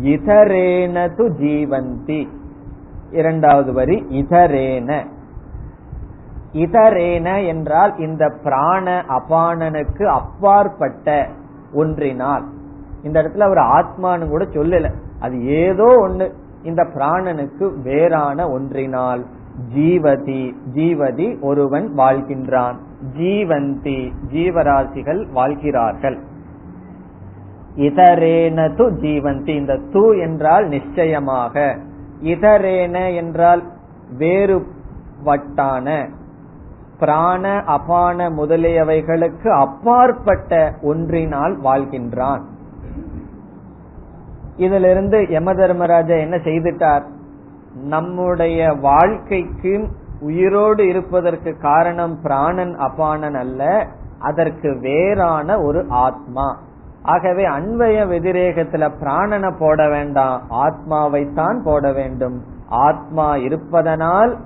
[0.00, 2.28] இதரேன து ஜீவந்தி.
[3.10, 5.06] இரண்டாவது வரி இதரேன
[6.52, 11.28] இதரேன என்றால் இந்த பிராண அபானனுக்கு அப்பாற்பட்ட
[11.72, 12.44] ஒன்றினால்.
[13.02, 14.92] இந்த இடத்துல அவர் ஆத்மானு கூட சொல்லல.
[15.20, 16.32] அது ஏதோ ஒண்ணு.
[16.62, 19.26] இந்த பிராணனுக்கு வேறான ஒன்றினால்.
[19.74, 22.74] ஜீவதி ஜீவதி ஒருவன் வாழ்கின்றான்.
[23.18, 26.18] ஜீவந்தி ஜீவராசிகள் வாழ்கிறார்கள்.
[27.76, 29.48] இதரேன து ஜீவந்தி.
[29.48, 31.78] இந்த து என்றால் நிச்சயமாக.
[32.22, 33.62] இதரேன என்றால்
[34.16, 34.66] வேறு
[35.24, 36.08] வட்டான.
[36.98, 42.40] பிராண அபான முதலியவைகளுக்கு அப்பாற்பட்ட ஒன்றினால் வாழ்கின்றான்.
[44.56, 47.02] இதிலிருந்து யம தர்மராஜா என்ன செய்துட்டார்?
[47.74, 49.88] நம்முடைய வாழ்க்கைக்கு
[50.20, 53.86] உயிரோடு இருப்பதற்கு காரணம் பிராணன் அபானன் அல்ல.
[54.18, 56.58] அதற்கு வேறான ஒரு ஆத்மா.
[57.02, 60.42] ஆகவே அன்வய வெதிரேகத்துல பிராணனை போட வேண்டாம்.
[60.50, 62.42] ஆத்மாவைத்தான் போட வேண்டும்.
[62.68, 64.36] ஆத்மா இருப்பதனால்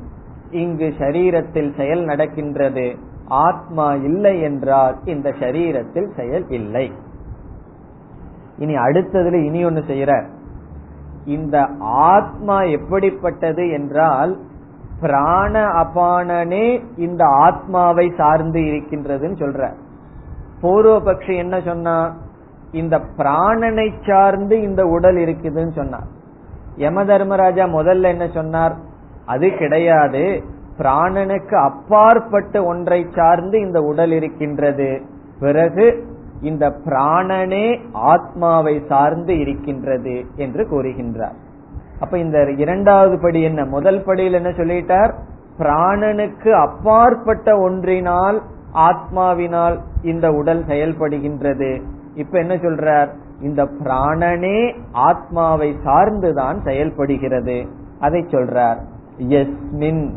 [0.50, 2.96] இங்கு சரீரத்தில் செயல் நடக்கின்றது.
[3.26, 6.92] ஆத்மா இல்லை என்றால் இந்த சரீரத்தில் செயல் இல்லை.
[8.58, 10.26] இனி அடுத்ததுல இனி ஒன்னு செய்யற.
[11.24, 14.38] இந்த ஆத்மா எப்படிப்பட்டது என்றால்
[15.00, 19.72] பிராண அபானனே இந்த ஆத்மாவை சார்ந்து இருக்கின்றதுன்னு சொல்ற.
[20.62, 22.14] பூர்வபக்ஷி என்ன சொன்னா
[22.72, 26.06] இந்த பிராணனை சார்ந்து இந்த உடல் இருக்குதுன்னு சொன்னார்.
[26.76, 28.76] யம தர்மராஜா முதல்ல என்ன சொன்னார்?
[29.26, 30.42] அது கிடையாது.
[30.78, 35.02] பிராணனுக்கு அப்பாற்பட்ட ஒன்றை சார்ந்து இந்த உடல் இருக்கின்றது.
[35.40, 36.04] பிறகு
[36.40, 41.34] இந்த பிராணனே ஆத்மாவை சார்ந்து இருக்கின்றது என்று கூறுகின்றார்.
[42.00, 43.64] அப்ப இந்த இரண்டாவது படி என்ன?
[43.64, 45.12] முதல் படியில் என்ன சொல்லிட்டார்?
[45.58, 48.42] பிராணனுக்கு அப்பாற்பட்ட ஒன்றினால்
[48.74, 51.82] ஆத்மாவினால் இந்த உடல் செயல்படுகின்றது.
[52.16, 53.08] இப்ப என்ன சொல்றார்?
[53.40, 57.66] இந்த பிராணனே ஆத்மாவை சார்ந்துதான் செயல்படுகிறது.
[58.00, 58.78] அதை சொல்றார்.
[59.18, 60.10] எஸ்மின்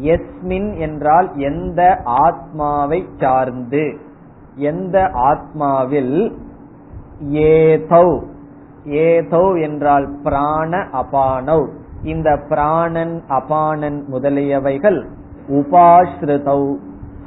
[0.00, 3.98] எஸ்மின் என்றால் எந்த ஆத்மாவை சார்ந்து.
[4.54, 6.32] எந்த ஆத்மாவில்?
[7.30, 8.22] ஏதௌ.
[8.84, 11.68] ஏதௌ என்றால் பிராண அபானவ்
[12.02, 15.06] இந்த பிராணன் அபானன் முதலியவைகள்
[15.48, 16.76] உபாஸ்ருதௌ.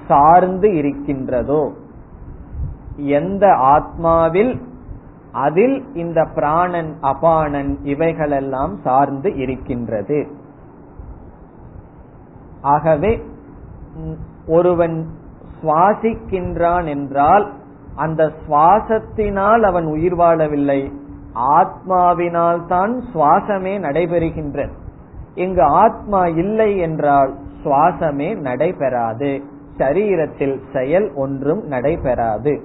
[0.08, 1.72] சார்ந்து இருக்கின்றதோ.
[3.06, 4.62] எந்த ஆத்மாவில்
[5.32, 10.28] அதில் இந்த பிராணன் அபானன் இவைகளெல்லாம் சார்ந்து இருக்கின்றது.
[12.62, 13.22] ஆகவே
[14.48, 15.08] ஒருவன்
[15.62, 17.52] சுவாசிக்கின்றான் என்றால்
[17.96, 20.92] அந்த சுவாசத்தினால் அவன் உயிர் வாழவில்லை.
[21.34, 24.72] ஆத்மாவினால் தான் சுவாசமே நடைபெறுகின்றது.
[25.36, 27.34] இங்கு ஆத்மா இல்லை என்றால்
[27.64, 29.42] சுவாசமே நடைபெறாது.
[29.78, 32.62] சரீரத்தில் செயல் ஒன்றும் நடைபெறாது.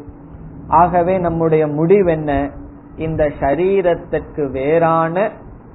[0.68, 2.50] ஆகவே நம்முடைய முடிவென்ன
[2.96, 5.30] இந்த சரீரத்திற்கு வேறான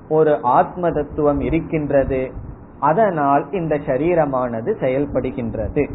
[0.10, 2.32] ஒரு ஆத்ம தத்துவம் இருக்கின்றது.
[2.80, 5.90] அதனால் இந்த சரீரமானது செயல்படுகின்றது.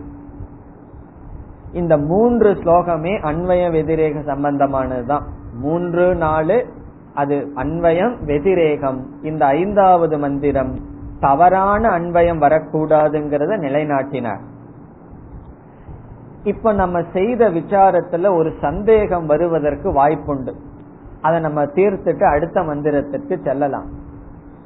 [1.73, 5.23] இந்த மூன்று ஸ்லோகமே அன்வய வெதிரேக சம்பந்தமானதுதான்.
[5.55, 6.67] மூன்று நாலு
[7.15, 9.07] அது அன்வயம் வெதிரேகம்.
[9.23, 10.79] இந்த ஐந்தாவது மந்திரம்
[11.21, 14.41] தவறான அன்வயம் வரக்கூடாதுங்கிறத நிலைநாட்டினார்.
[16.45, 20.53] இப்ப நம்ம செய்த விசாரத்துல ஒரு சந்தேகம் வருவதற்கு வாய்ப்புண்டு.
[21.21, 23.89] அதை நம்ம தீர்த்துட்டு அடுத்த மந்திரத்திற்கு செல்லலாம்.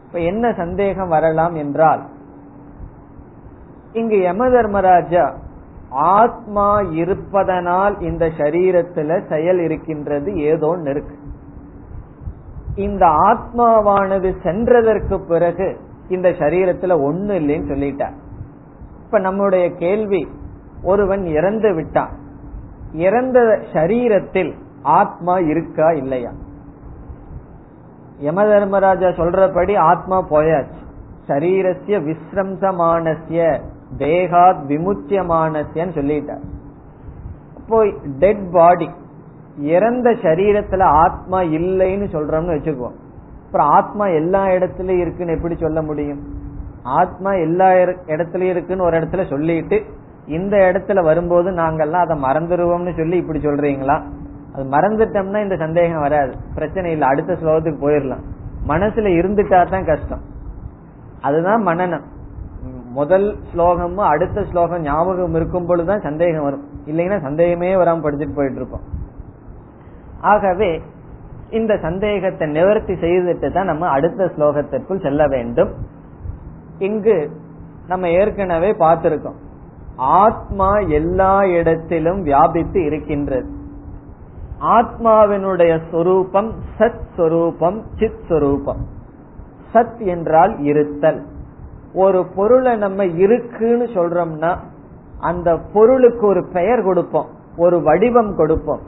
[0.06, 2.02] இப்ப என்ன சந்தேகம் வரலாம் என்றால்
[3.92, 5.34] இங்கு யம தர்மராஜா
[5.90, 11.16] ஆத்மா இருப்பதனால் இந்த சரீரத்துல செயல் இருக்கின்றது ஏதோ இருக்கு.
[12.74, 18.16] இந்த ஆத்மாவானது சென்றதற்கு பிறகு இந்த சரீரத்துல ஒண்ணு இல்லைன்னு சொல்லிட்டார்.
[19.04, 20.28] இப்ப நம்முடைய கேள்வி
[20.82, 22.10] ஒருவன் இறந்து விட்டான்.
[22.92, 23.40] இறந்த
[23.72, 26.30] சரீரத்தில் ஆத்மா இருக்கா இல்லையா?
[28.20, 30.80] யம தர்மராஜா சொல்றபடி ஆத்மா போயாச்சு.
[31.28, 33.60] சரீரஸ்ய விஸ்ரம்சமானசிய
[33.98, 36.40] தேகாத் விமுச்சியமானசியன்னு சொல்லிட்டார்.
[37.56, 38.90] இப்போ டெட் பாடி
[39.58, 42.96] இறந்த சரீரத்துல ஆத்மா இல்லைன்னு சொல்றோம்னு வச்சுக்குவோம்.
[43.46, 46.20] அப்புறம் ஆத்மா எல்லா இடத்துலயும் இருக்குன்னு எப்படி சொல்ல முடியும்?
[46.82, 47.70] ஆத்மா எல்லா
[48.06, 49.84] இடத்துலயும் இருக்குன்னு ஒரு இடத்துல சொல்லிட்டு
[50.28, 53.96] இந்த இடத்துல வரும்போது நாங்கெல்லாம் அதை மறந்துடுவோம்னு சொல்லி இப்படி சொல்றீங்களா?
[54.54, 56.32] அது மறந்துட்டோம்னா இந்த சந்தேகம் வராது.
[56.54, 58.24] பிரச்சனை இல்லை அடுத்த ஸ்லோகத்துக்கு போயிடலாம்.
[58.66, 60.22] மனசுல இருந்துட்டா தான் கஷ்டம்.
[61.20, 62.06] அதுதான் மனநம்.
[62.90, 66.64] முதல் ஸ்லோகமும் அடுத்த ஸ்லோகம் ஞாபகம் இருக்கும் பொழுதுதான் சந்தேகம் வரும்.
[66.86, 68.86] இல்லைன்னா சந்தேகமே வராம படிச்சுட்டு போயிட்டு இருப்போம்.
[70.20, 70.82] ஆகவே
[71.50, 75.70] இந்த சந்தேகத்தை நிவர்த்தி செய்துட்டு தான் நம்ம அடுத்த ஸ்லோகத்திற்குள் செல்ல வேண்டும்.
[76.78, 77.30] இங்கு
[77.86, 79.38] நம்ம ஏற்கனவே பார்த்திருக்கோம்.
[79.98, 83.50] ஆத்மா எல்லா இடத்திலும் வியாபித்து இருக்கின்றது.
[84.60, 88.86] ஆத்மாவினுடைய சொரூபம் சத் சொரூபம் சித் சொரூபம்.
[89.72, 91.26] சத் என்றால் இருத்தல்.
[91.94, 94.56] ஒரு பொருளை நம்ம இருக்குன்னு சொல்றோம்னா
[95.20, 97.26] அந்த பொருளுக்கு ஒரு பெயர் கொடுப்போம்.
[97.56, 98.80] ஒரு வடிவம் கொடுப்போம்.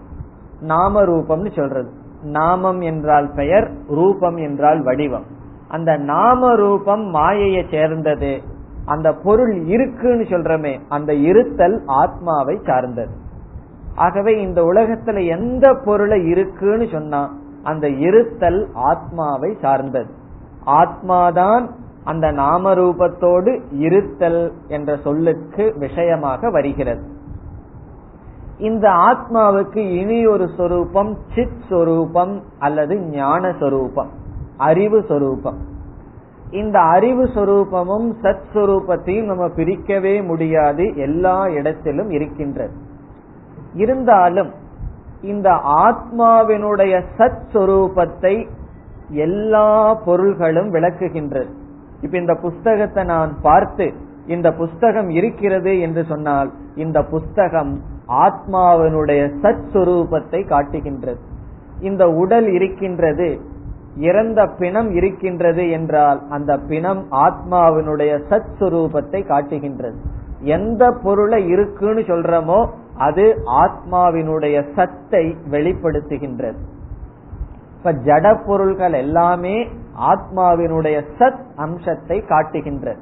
[0.60, 1.90] நாம ரூபம்னு சொல்றது.
[2.22, 5.24] நாமம் என்றால் பெயர் ரூபம் என்றால் வடிவம்.
[5.68, 8.49] அந்த நாம ரூபம் மாயையை சேர்ந்தது.
[8.84, 13.14] அந்த பொருள் இருக்குன்னு சொல்றமே அந்த இருத்தல் ஆத்மாவை சார்ந்தது.
[13.94, 20.10] ஆகவே இந்த உலகத்துல எந்த பொருளை இருக்குன்னு சொன்னா அந்த இருத்தல் ஆத்மாவை சார்ந்தது.
[20.66, 21.70] ஆத்மாதான்
[22.04, 27.02] அந்த நாம ரூபத்தோடு இருத்தல் என்ற சொல்லுக்கு விஷயமாக வருகிறது.
[28.58, 34.10] இந்த ஆத்மாவுக்கு இனி ஒரு சொரூபம் சித் சொரூபம் அல்லது ஞான சொரூபம்
[34.56, 35.69] அறிவு சொரூபம்.
[36.50, 40.96] இந்த அறிவு சொரூபமும் சத் சுரூபத்தையும் நம்ம பிரிக்கவே முடியாது.
[40.96, 42.72] எல்லா இடத்திலும் இருக்கின்றது.
[43.74, 44.52] இருந்தாலும்
[45.22, 48.48] இந்த ஆத்மாவினுடைய சத் சுரூபத்தை
[49.08, 51.48] எல்லா பொருள்களும் விளக்குகின்றது.
[52.00, 53.92] இப்ப இந்த புஸ்தகத்தை நான் பார்த்து
[54.26, 61.18] இந்த புஸ்தகம் இருக்கிறது என்று சொன்னால் இந்த புஸ்தகம் ஆத்மாவினுடைய சத் சுரூபத்தை காட்டுகின்றது.
[61.80, 63.40] இந்த உடல் இருக்கின்றது
[63.96, 69.96] இறந்த பிணம் இருக்கின்றது என்றால் அந்த பிணம் ஆத்மாவினுடைய சத் சுரூபத்தை காட்டுகின்றது.
[70.40, 76.54] எந்த பொருளை இருக்குன்னு சொல்றமோ அது ஆத்மாவினுடைய சத்தை வெளிப்படுத்துகின்றது.
[77.76, 79.68] இப்ப ஜட பொருள்கள் எல்லாமே
[79.98, 82.98] ஆத்மாவினுடைய சத் அம்சத்தை காட்டுகின்றது.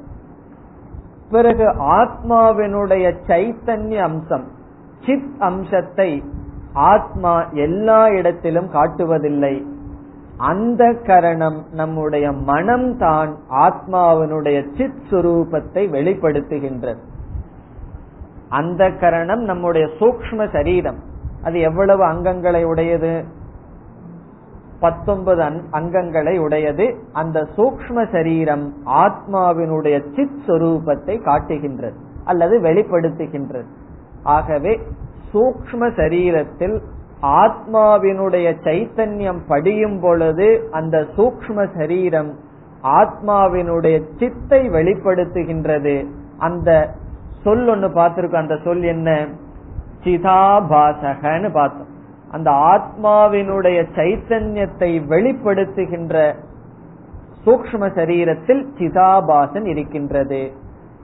[1.29, 4.47] பிறகு ஆத்மாவினுடைய சைத்தன்ய அம்சம்
[5.05, 6.23] சித் அம்சத்தை
[6.73, 9.77] ஆத்மா எல்லா இடத்திலும் காட்டுவதில்லை.
[10.39, 16.97] அந்த கரணம் நம்முடைய மனம் தான் ஆத்மாவினுடைய சித் சுரூபத்தை வெளிப்படுத்துகின்றது.
[18.49, 20.99] அந்த கரணம் நம்முடைய சூக்ம சரீரம்.
[21.43, 23.23] அது எவ்வளவு அங்கங்களை உடையது?
[24.79, 26.95] பத்தொன்பது அங்கங்களை உடையது.
[27.13, 33.65] அந்த சூக்ம சரீரம் ஆத்மாவினுடைய சித் சொரூபத்தை காட்டுகின்றது அல்லது வெளிப்படுத்துகின்றது.
[34.23, 34.79] ஆகவே
[35.33, 36.81] சூக்ம சரீரத்தில்
[37.21, 42.35] ஆத்மாவினுடைய சைத்தன்யம் படியும் பொழுது அந்த சூக்ம சரீரம்
[42.83, 46.05] ஆத்மாவினுடைய சித்தை வெளிப்படுத்துகின்றது.
[46.37, 46.95] அந்த
[47.43, 48.35] சொல் ஒன்னு பார்த்திருக்கோம்.
[48.35, 49.27] அந்த சொல் என்ன?
[50.03, 51.87] சிதாபாசகன்னு பார்த்தோம்.
[52.31, 56.35] அந்த ஆத்மாவினுடைய சைத்தன்யத்தை வெளிப்படுத்துகின்ற
[57.45, 60.51] சூக்ம சரீரத்தில் சிதாபாசன் இருக்கின்றது.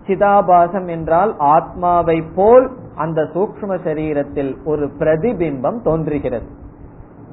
[0.07, 6.45] சிதாபாசம் என்றால் ஆத்மாவை போல் அந்த சூக்ம சரீரத்தில் ஒரு பிரதிபிம்பம் தோன்றுகிறது.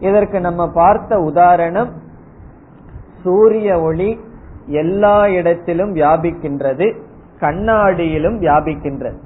[0.01, 1.91] இதற்கு நம்ம பார்த்த உதாரணம்
[3.23, 4.19] சூரிய ஒளி
[4.67, 6.97] எல்லா இடத்திலும் வியாபிக்கின்றது
[7.41, 9.19] கண்ணாடியிலும் வியாபிக்கின்றது.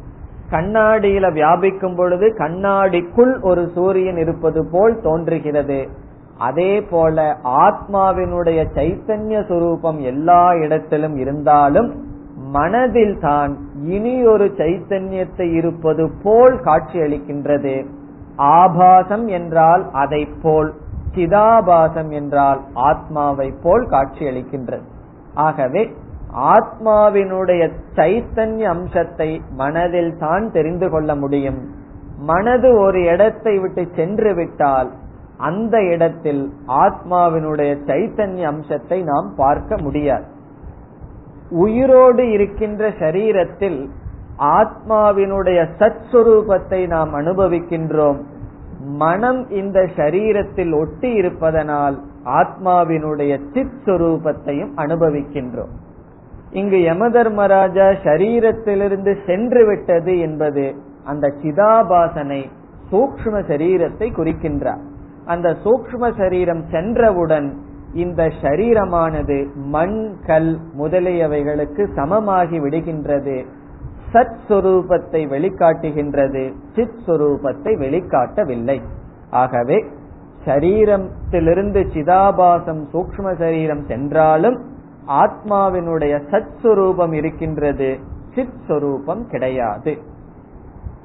[0.51, 5.89] கண்ணாடியில வியாபிக்கும் பொழுது கண்ணாடிக்குள் ஒரு சூரியன் இருப்பது போல் தோன்றுகிறது.
[6.39, 12.05] அதே போல ஆத்மாவினுடைய சைத்தன்ய சுரூபம் எல்லா இடத்திலும் இருந்தாலும்
[12.51, 13.53] மனதில் தான்
[13.85, 17.87] இனி ஒரு சைத்தன்யத்தை இருப்பது போல் காட்சியளிக்கின்றது.
[18.37, 20.75] ஆபாசம் என்றால் அதை போல்
[21.15, 24.85] சிதாபாசம் என்றால் ஆத்மாவை போல் காட்சியளிக்கின்றது.
[25.35, 25.91] ஆகவே
[26.33, 27.63] ஆத்மாவினுடைய
[27.95, 31.61] சைத்தன்ய அம்சத்தை மனதில் தான் தெரிந்து கொள்ள முடியும்.
[32.19, 34.91] மனது ஒரு இடத்தை விட்டு சென்று விட்டால்
[35.37, 40.27] அந்த இடத்தில் ஆத்மாவினுடைய சைத்தன்ய அம்சத்தை நாம் பார்க்க முடியாது.
[41.51, 43.89] உயிரோடு இருக்கின்ற சரீரத்தில்
[44.39, 48.21] ஆத்மாவினுடைய சத்ஸ்வரூபத்தை நாம் அனுபவிக்கின்றோம்.
[48.81, 55.73] மனம் இந்த சரீரத்தில் ஒட்டி இருப்பதனால் ஆத்மாவினுடைய சித் சுரூபத்தையும் அனுபவிக்கின்றோம்.
[56.51, 60.75] இங்கு யமதர்மராஜா சரீரத்திலிருந்து சென்று விட்டது என்பது
[61.05, 62.45] அந்த சிதாபாசனை
[62.93, 64.81] சூக்ம சரீரத்தை குறிக்கின்றார்.
[65.25, 67.57] அந்த சூக்ம சரீரம் சென்றவுடன்
[67.95, 73.47] இந்த சரீரமானது மண் கல் முதலியவைகளுக்கு சமமாகி விடுகின்றது.
[74.13, 76.53] சத் சுரூபத்தை வெளிக்காட்டுகின்றது.
[76.75, 78.81] சித் சுரூபத்தை வெளிக்காட்டவில்லை.
[79.31, 79.85] ஆகவே
[80.45, 84.65] சரீரத்திலிருந்து சிதாபாசம் சூக்ம சரீரம் சென்றாலும்
[85.09, 87.99] ஆத்மாவினுடைய சத் சுரூபம் இருக்கின்றது.
[88.35, 89.99] சித் சுரூபம் கிடையாது.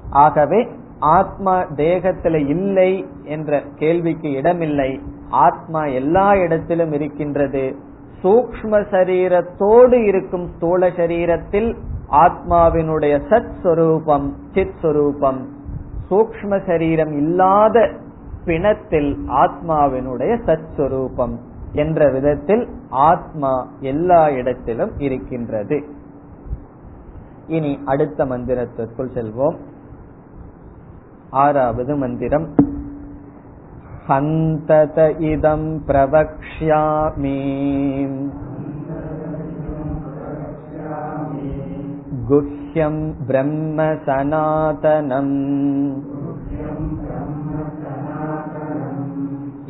[0.10, 0.68] ஆகவே
[1.00, 5.00] ஆத்மா தேகத்தில் இல்லை என்ற கேள்விக்கு இடமில்லை.
[5.32, 7.76] ஆத்மா எல்லா இடத்திலும் இருக்கின்றது.
[8.24, 11.78] சூக்ம சரீரத்தோடு இருக்கும் ஸ்தூல சரீரத்தில்
[12.12, 15.46] ஆத்மாவினுடைய சத் சுரூபம் சித் சுரூபம்
[16.10, 17.92] சூக்ம சரீரம் இல்லாத
[18.46, 21.38] பிணத்தில் ஆத்மாவினுடைய சத் சுரூபம்
[21.74, 25.84] என்ற விதத்தில் ஆத்மா எல்லா இடத்திலும் இருக்கின்றது.
[27.48, 29.56] இனி அடுத்த மந்திரத்திற்குள் செல்வோம்.
[31.30, 32.56] ஆறாவது மந்திரம்.
[34.11, 34.99] हन्तत
[35.31, 37.39] इदं प्रवक्ष्यामि
[42.29, 42.97] गुह्यं
[43.27, 45.35] ब्रह्म सनातनम्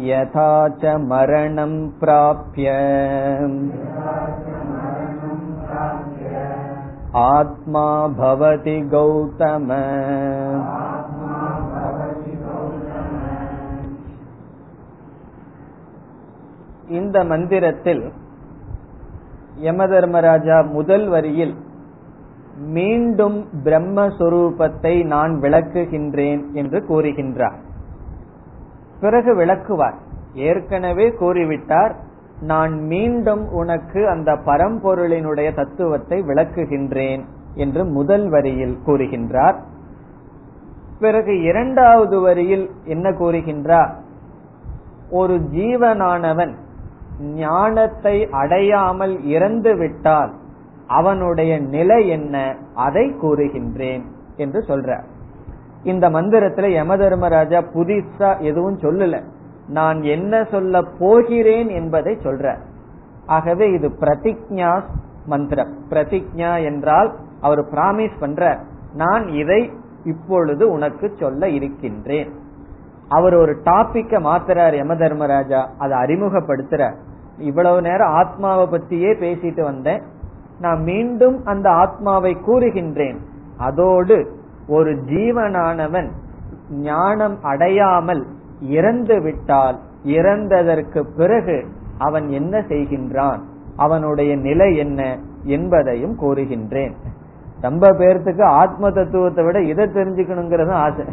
[0.09, 0.51] यथा
[0.82, 2.72] च मरणं प्राप्य
[7.20, 7.87] आत्मा
[8.18, 9.72] भवति गौतम
[16.92, 18.04] இந்த மந்திரத்தில்
[19.64, 21.54] யமதர்மராஜா முதல் வரியில்
[22.56, 27.60] மீண்டும் பிரம்மஸ்வரூபத்தை நான் விளக்குகின்றேன் என்று கூறுகின்றார்.
[29.00, 29.98] பிறகு விளக்குவார்.
[30.34, 31.94] ஏற்கனவே கூறிவிட்டார்
[32.42, 37.24] நான் மீண்டும் உனக்கு அந்த பரம்பொருளினுடைய தத்துவத்தை விளக்குகின்றேன்
[37.56, 39.58] என்று முதல் வரியில் கூறுகின்றார்.
[41.00, 43.92] பிறகு இரண்டாவது வரியில் என்ன கூறுகின்றார்?
[45.12, 46.54] ஒரு ஜீவனானவன்
[47.20, 50.34] ஞானத்தை அடையாமல் இறந்து விட்டால்
[50.88, 52.55] அவனுடைய நிலை என்ன?
[52.76, 54.01] அதை கூறுகின்றேன்
[54.36, 55.03] என்று சொல்றார்.
[55.84, 59.22] இந்த மந்திரத்துல யம தர்மராஜா புதுசா எதுவும் சொல்லல.
[59.68, 62.57] நான் என்ன சொல்ல போகிறேன் என்பதை சொல்ற
[63.26, 64.84] ஆகவே இது பிரதிஜா
[65.26, 65.78] மந்திரம்.
[65.89, 68.59] பிரதிஜா என்றால் அவர் பிராமிஸ் பண்ற
[68.93, 69.72] நான் இதை
[70.03, 72.34] இப்பொழுது உனக்கு சொல்ல இருக்கின்றேன்.
[73.12, 75.62] அவர் ஒரு டாபிக்க மாத்துறார் யம தர்மராஜா.
[75.78, 76.84] அதை அறிமுகப்படுத்துற.
[77.38, 80.01] இவ்வளவு நேரம் ஆத்மாவை பத்தியே பேசிட்டு வந்தேன்.
[80.59, 83.18] நான் மீண்டும் அந்த ஆத்மாவை கூறுகின்றேன்.
[83.57, 84.18] அதோடு
[84.68, 86.09] ஒரு ஜீவனானவன்
[86.70, 88.24] ஞானம் அடையாமல்
[88.62, 91.57] இறந்து விட்டால் இறந்ததற்கு பிறகு
[91.97, 93.39] அவன் என்ன செய்கின்றான்?
[93.76, 95.01] அவனுடைய நிலை என்ன
[95.43, 96.93] என்பதையும் கூறுகின்றேன்.
[97.62, 101.05] ரொம்ப பேர்த்துக்கு ஆத்ம தத்துவத்தை விட இதை தெரிஞ்சுக்கணுங்கிறது ஆசை.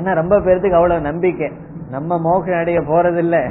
[0.00, 1.52] ஏன்னா ரொம்ப பேர்த்துக்கு அவ்வளவு நம்பிக்கை.
[1.90, 3.50] நம்ம மோகம் அடைய போறதில்ல.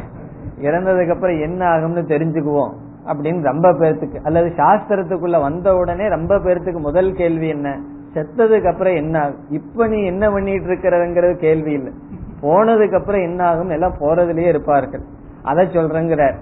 [0.62, 2.74] இறந்ததுக்கு அப்புறம் என்ன ஆகும்னு தெரிஞ்சுக்குவோம்.
[3.06, 4.20] அப்படின்னு ரொம்ப பேர்த்துக்கு.
[4.24, 7.80] அல்லது சாஸ்திரத்துக்குள்ள வந்த உடனே ரொம்ப பேர்த்துக்கு முதல் கேள்வி என்ன?
[8.14, 9.50] செத்ததுக்கு அப்புறம் என்ன ஆகும்?
[9.50, 11.94] இப்ப நீ என்ன பண்ணிட்டு இருக்கிறதுங்கிறது கேள்வி இல்லை.
[12.42, 15.02] போனதுக்கு அப்புறம் என்ன ஆகும் எல்லாம் போறதுலயே இருப்பார்கள்.
[15.44, 16.36] அதை சொல்றேங்கிறார்.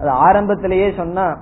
[0.00, 1.38] அது ஆரம்பத்திலேயே சொன்னா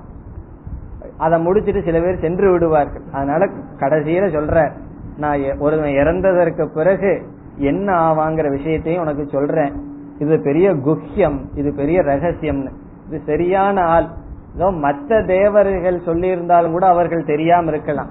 [1.18, 3.02] அதை முடிச்சிட்டு சில பேர் சென்று விடுவார்கள்.
[3.12, 3.46] அதனால
[3.78, 4.72] கடைசியில சொல்ற
[5.16, 9.72] நான் ஒருவன் இறந்ததற்கு பிறகு என்ன ஆவாங்கிற விஷயத்தையும் உனக்கு சொல்றேன்.
[10.18, 12.70] இது பெரிய குஹ்யம் இது பெரிய ரகசியம்னு.
[13.08, 14.06] இது சரியான ஆள்.
[14.54, 18.10] ஏதோ மற்ற தேவர்கள் சொல்லி இருந்தாலும் கூட அவர்கள் தெரியாம இருக்கலாம்.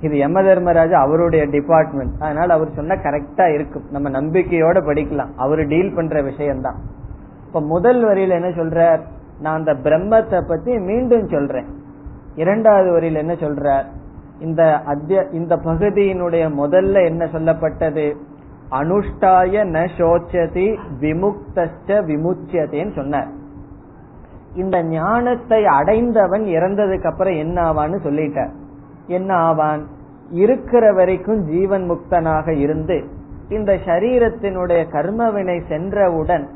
[0.00, 3.82] இது யம தர்மராஜா அவருடைய டிபார்ட்மெண்ட் அதனால அவர் சொன்ன கரெக்டா இருக்கும்.
[3.90, 5.30] நம்ம நம்பிக்கையோட படிக்கலாம்.
[5.36, 6.76] அவர் டீல் பண்ற விஷயம்தான்.
[7.46, 9.00] இப்ப முதல் வரியில என்ன சொல்றார்?
[9.40, 11.66] நான் அந்த பிரம்மத்தை பத்தி மீண்டும் சொல்றேன்.
[12.34, 13.84] இரண்டாவது வரியில என்ன சொல்றார்?
[14.40, 18.16] இந்த அத்திய இந்த பகுதியினுடைய முதல்ல என்ன சொல்லப்பட்டது?
[18.80, 20.66] அனுஷ்டாய ந சோச்சதி
[21.00, 23.30] விமுக்தச்ச விமுச்சியதேன்னு சொன்னார்.
[24.54, 28.52] இந்த ஞானத்தை அடைந்தவன் இறந்ததுக்கு அப்புறம் என்ன ஆவான்னு சொல்லிட்டார்.
[29.06, 29.86] என்ன ஆவான்?
[30.30, 33.04] இருக்கிற வரைக்கும் ஜீவன் முக்தனாக இருந்து
[33.48, 36.48] இந்த சரீரத்தினுடைய கர்மவினை சென்றவுடன்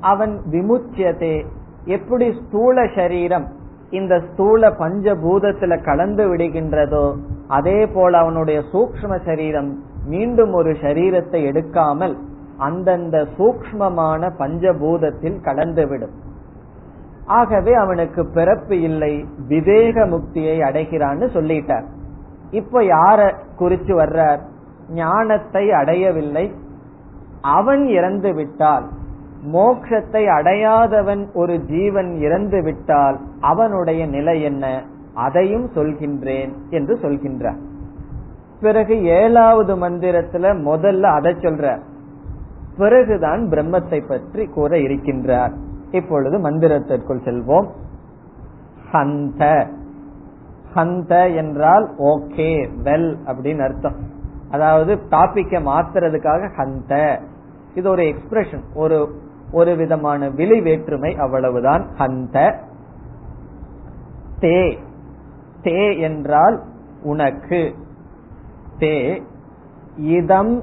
[0.00, 1.36] அவன் விமுச்சியதே.
[1.84, 3.46] எப்படி ஸ்தூல சரீரம்
[3.90, 7.16] இந்த ஸ்தூல பஞ்சபூதத்துல கலந்து விடுகின்றதோ
[7.48, 9.70] அதே போல அவனுடைய சூக்ம சரீரம்
[10.06, 12.14] மீண்டும் ஒரு சரீரத்தை எடுக்காமல்
[12.56, 16.14] அந்தந்த சூக்மமான பஞ்சபூதத்தில் கலந்துவிடும்.
[17.26, 21.86] ஆகவே அவனுக்கு பிறப்பு இல்லை விவேக முக்தியை அடைகிறான்னு சொல்லிட்டார்.
[22.50, 23.20] இப்ப யார
[23.58, 24.40] குறிச்சு வர்றார்?
[24.90, 26.54] ஞானத்தை அடையவில்லை.
[27.40, 28.86] அவன் இறந்து விட்டால்
[29.52, 34.82] மோக்ஷத்தை அடையாதவன் ஒரு ஜீவன் இறந்து விட்டால் அவனுடைய நிலை என்ன?
[35.14, 37.60] அதையும் சொல்கின்றேன் என்று சொல்கின்றார்.
[38.60, 41.80] பிறகு ஏழாவது மந்திரத்துல முதல்ல அதை சொல்ற.
[42.78, 45.52] பிறகுதான் பிரம்மத்தை பற்றி கூற இருக்கின்றார்.
[45.90, 47.68] இப்பொழுது மந்திரத்திற்குள் செல்வோம்.
[48.92, 49.68] ஹந்த.
[50.74, 53.96] ஹந்த என்றால் ஓகே வெல் அப்படின்னு அர்த்தம்.
[54.50, 57.20] அதாவது டாபிக்க மாத்துறதுக்காக ஹந்த.
[57.74, 58.62] இது ஒரு எக்ஸ்பிரஷன்.
[58.74, 59.20] ஒரு
[59.52, 61.88] ஒரு விதமான விலை வேற்றுமை அவ்வளவுதான்.
[61.98, 62.54] ஹந்த.
[64.40, 64.78] தே.
[65.62, 66.62] தே என்றால்
[67.02, 67.74] உனக்கு.
[68.78, 69.22] தே
[69.96, 70.62] இதம்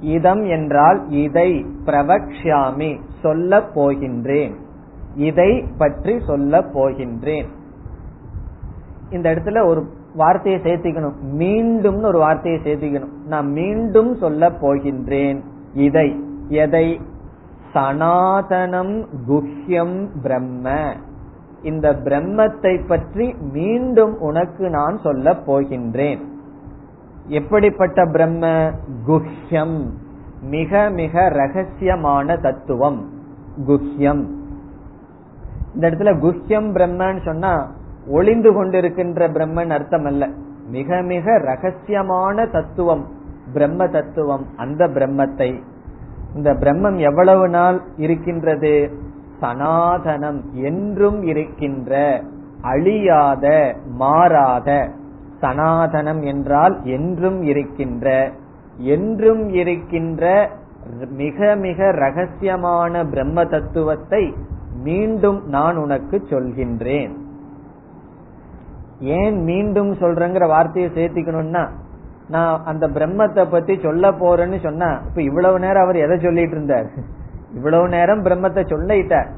[0.00, 4.54] இதம் என்றால் இதை பிரவக்ஷாமி சொல்ல போகின்றேன்.
[5.14, 7.46] இதை பற்றி சொல்ல போகின்றேன்.
[9.10, 11.20] இந்த இடத்துல ஒரு வார்த்தையை சேர்த்திக்கணும்.
[11.20, 13.12] மீண்டும் ஒரு வார்த்தையை சேர்த்திக்கணும்.
[13.26, 15.40] நான் மீண்டும் சொல்ல போகின்றேன்.
[15.74, 17.00] இதை எதை?
[17.74, 20.94] சனாதனம் குஹ்யம் பிரம்ம.
[21.62, 26.30] இந்த பிரம்மத்தை பற்றி மீண்டும் உனக்கு நான் சொல்ல போகின்றேன்.
[27.26, 28.70] எப்படிப்பட்ட பிரம்ம
[29.06, 29.90] குஹ்யம்?
[30.42, 33.10] மிக மிக ரகசியமான தத்துவம்.
[33.66, 34.26] குஹ்யம்.
[35.74, 37.70] இந்த இடத்துல குஹ்யம் பிரம்மன்னு சொன்னா
[38.08, 40.28] ஒளிந்து கொண்டிருக்கின்ற பிரம்மன் அர்த்தம் அல்ல
[40.66, 43.06] மிக மிக ரகசியமான தத்துவம்.
[43.52, 44.46] பிரம்ம தத்துவம்.
[44.56, 45.62] அந்த பிரம்மத்தை.
[46.34, 48.90] இந்த பிரம்மம் எவ்வளவு நாள் இருக்கின்றது?
[49.40, 52.22] சனாதனம் என்றும் இருக்கின்ற
[52.60, 54.88] அழியாத மாறாத
[55.42, 58.08] சனாதனம் என்றால் என்றும் இருக்கின்ற
[58.94, 60.24] என்றும் இருக்கின்ற
[61.20, 64.22] மிக மிக ரகசியமான பிரம்ம தத்துவத்தை
[64.84, 67.12] மீண்டும் நான் உனக்கு சொல்கின்றேன்.
[69.18, 71.62] ஏன் மீண்டும் சொல்றேங்கிற வார்த்தையை சேர்த்திக்கணும்னா
[72.28, 76.88] நான் அந்த பிரம்மத்தை பத்தி சொல்ல போறேன்னு சொன்னா இப்ப இவ்வளவு நேரம் அவர் எதை சொல்லிட்டு இருந்தார்?
[77.54, 79.28] இவ்வளவு நேரம் பிரம்மத்தை சொல்லிட்டார்.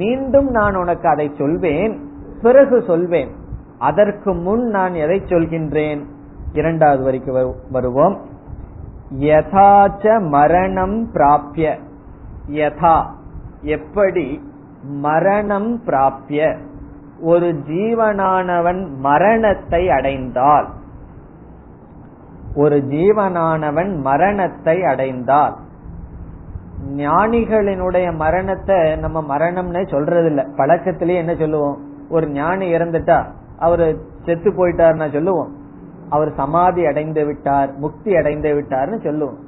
[0.00, 1.94] மீண்டும் நான் உனக்கு அதை சொல்வேன்
[2.42, 3.30] பிறகு சொல்வேன்.
[3.78, 6.04] அதற்கு முன் நான் எதை சொல்கின்றேன்?
[6.52, 8.20] இரண்டாவது வரைக்கும் வருவோம்.
[9.18, 11.78] யதாச்ச மரணம் பிராப்ய.
[12.50, 13.04] யதா
[13.60, 14.52] எப்படி
[14.82, 16.58] மரணம் பிராப்ய?
[17.20, 20.66] ஒரு ஜீவனானவன் மரணத்தை அடைந்தால்.
[22.54, 25.56] ஒரு ஜீவனானவன் மரணத்தை அடைந்தால்.
[26.96, 31.78] ஞானிகளினுடைய மரணத்தை நம்ம மரணம்னு சொல்றது இல்ல பழக்கத்திலேயே என்ன சொல்லுவோம்?
[32.10, 33.24] ஒரு ஞானி இறந்துட்டா
[33.58, 35.52] அவர் செத்து போயிட்டார்னா சொல்லுவோம்.
[36.10, 39.38] அவர் சமாதி அடைந்து விட்டார் முக்தி அடைந்து விட்டார்னு சொல்லுவோம்.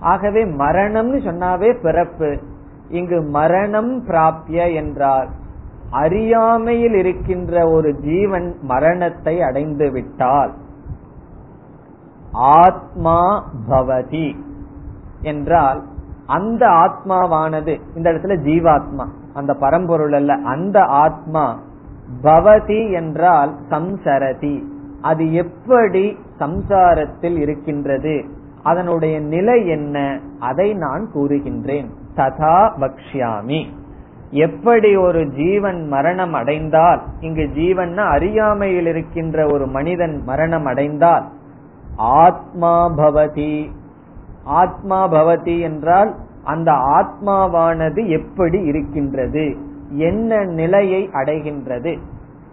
[0.00, 2.38] ஆகவே மரணம்னு சொன்னாவே பிறப்பு.
[2.88, 5.28] இங்கு மரணம் பிராப்திய என்றால்
[5.90, 10.52] அறியாமையில் இருக்கின்ற ஒரு ஜீவன் மரணத்தை அடைந்து விட்டால்.
[12.32, 14.36] ஆத்மா பவதி
[15.22, 15.82] என்றால்
[16.26, 21.58] அந்த ஆத்மாவானது இந்த இடத்துல ஜீவாத்மா அந்த பரம்பொருள் அல்ல அந்த ஆத்மா
[22.22, 24.62] பவதி என்றால் சம்சரதி.
[25.02, 28.24] அது எப்படி சம்சாரத்தில் இருக்கின்றது?
[28.62, 30.20] அதனுடைய நிலை என்ன?
[30.38, 31.86] அதை நான் கூறுகின்றேன்.
[32.16, 33.64] ததா பக்ஷ்யாமி
[34.30, 41.24] எப்படி ஒரு ஜீவன் மரணம் அடைந்தால் இங்கு ஜீவன் அறியாமையில் இருக்கின்ற ஒரு மனிதன் மரணம் அடைந்தால்
[41.96, 43.70] ஆத்மா பவதி.
[44.44, 49.56] ஆத்மா பவதி என்றால் அந்த ஆத்மாவானது எப்படி இருக்கின்றது?
[49.90, 51.98] என்ன நிலையை அடைகின்றது?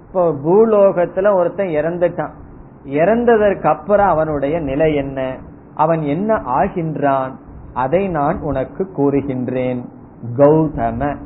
[0.07, 2.31] இப்போ பூலோகத்துல ஒருத்தன் இறந்துட்டான்.
[2.85, 5.37] இறந்ததற்கு அப்புறம் அவனுடைய நிலை என்ன?
[5.75, 7.31] அவன் என்ன ஆகின்றான்?
[7.73, 9.85] அதை நான் உனக்கு கூறுகின்றேன்.
[10.37, 11.17] கௌதம.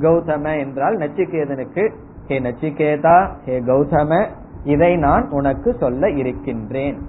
[0.00, 1.92] கௌதம என்றால் நச்சிகேதனுக்கு
[2.26, 4.26] ஹே நச்சிகேதா ஹே கௌதம
[4.64, 7.02] இதை நான் உனக்கு சொல்ல இருக்கின்றேன்.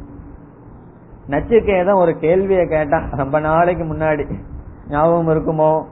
[1.29, 3.09] நச்சிகேதன் ஒரு கேள்வியை கேட்டான்.
[3.09, 4.31] ரொம்ப நாளைக்கு முன்னாடி.
[4.89, 5.83] ஞாபகம் இருக்குமோ?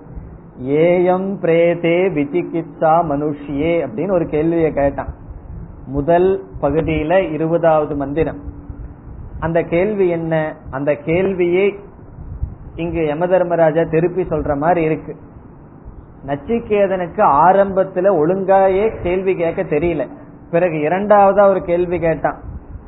[0.64, 5.14] ஏயம் பிரேதே விசிகிச்சா மனுஷியே அப்படின்னு ஒரு கேள்வியை கேட்டான்.
[5.86, 8.40] முதல் பகுதியில இருபதாவது மந்திரம்.
[9.40, 10.56] அந்த கேள்வி என்ன?
[10.72, 11.80] அந்த கேள்வியே
[12.76, 15.16] இங்கு யம தர்மராஜா திருப்பி சொல்ற மாதிரி இருக்கு.
[16.28, 20.08] நச்சிகேதனுக்கு ஆரம்பத்துல ஒழுங்காயே கேள்வி கேட்க தெரியல.
[20.52, 22.42] பிறகு இரண்டாவதா ஒரு கேள்வி கேட்டான்.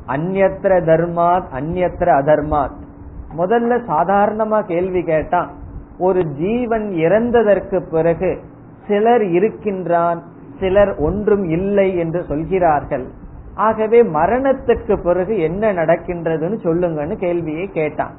[0.06, 2.74] அந்நத்திர தர்மாத் அந்நத்திர அதர்மாத்.
[3.38, 5.60] முதல்ல சாதாரணமா கேள்வி கேட்டான்.
[5.98, 8.38] ஒரு ஜீவன் இறந்ததற்கு பிறகு
[8.86, 10.22] சிலர் இருக்கின்றான்
[10.60, 13.06] சிலர் ஒன்றும் இல்லை என்று சொல்கிறார்கள்.
[13.54, 18.14] ஆகவே மரணத்துக்கு பிறகு என்ன நடக்கின்றதுன்னு சொல்லுங்கன்னு கேள்வியை கேட்டான்.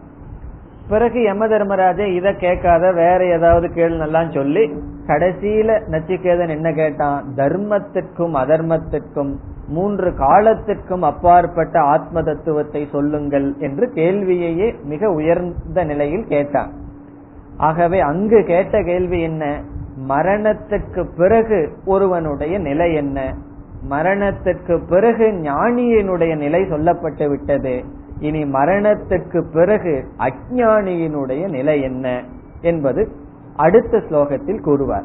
[0.90, 4.74] பிறகு யம தர்மராஜா இத கேட்காத வேற ஏதாவது கேள்னெல்லாம் சொல்லி
[5.08, 7.26] கடைசியில நச்சிகேதன் என்ன கேட்டான்?
[7.36, 9.34] தர்மத்திற்கும் அதர்மத்திற்கும்
[9.68, 16.72] மூன்று காலத்திற்கும் அப்பாற்பட்ட ஆத்ம தத்துவத்தை சொல்லுங்கள் என்று கேள்வியையே மிக உயர்ந்த நிலையில் கேட்டான்.
[17.58, 19.62] ஆகவே அங்கு கேட்ட கேள்வி என்ன?
[20.08, 23.34] மரணத்துக்கு பிறகு ஒருவனுடைய நிலை என்ன?
[23.90, 27.84] மரணத்துக்கு பிறகு ஞானியினுடைய நிலை சொல்லப்பட்டு விட்டது.
[28.20, 32.24] இனி மரணத்துக்கு பிறகு அஜானியினுடைய நிலை என்ன?
[32.62, 33.10] என்பது
[33.56, 35.04] அடுத்த ஸ்லோகத்தில் கூறுவார்.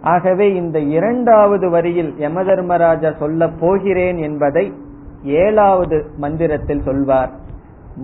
[0.00, 4.72] ஆகவே இந்த இரண்டாவது வரியில் யமதர்மராஜா சொல்ல போகிறேன் என்பதை
[5.22, 7.30] ஏழாவது மந்திரத்தில் சொல்வார்.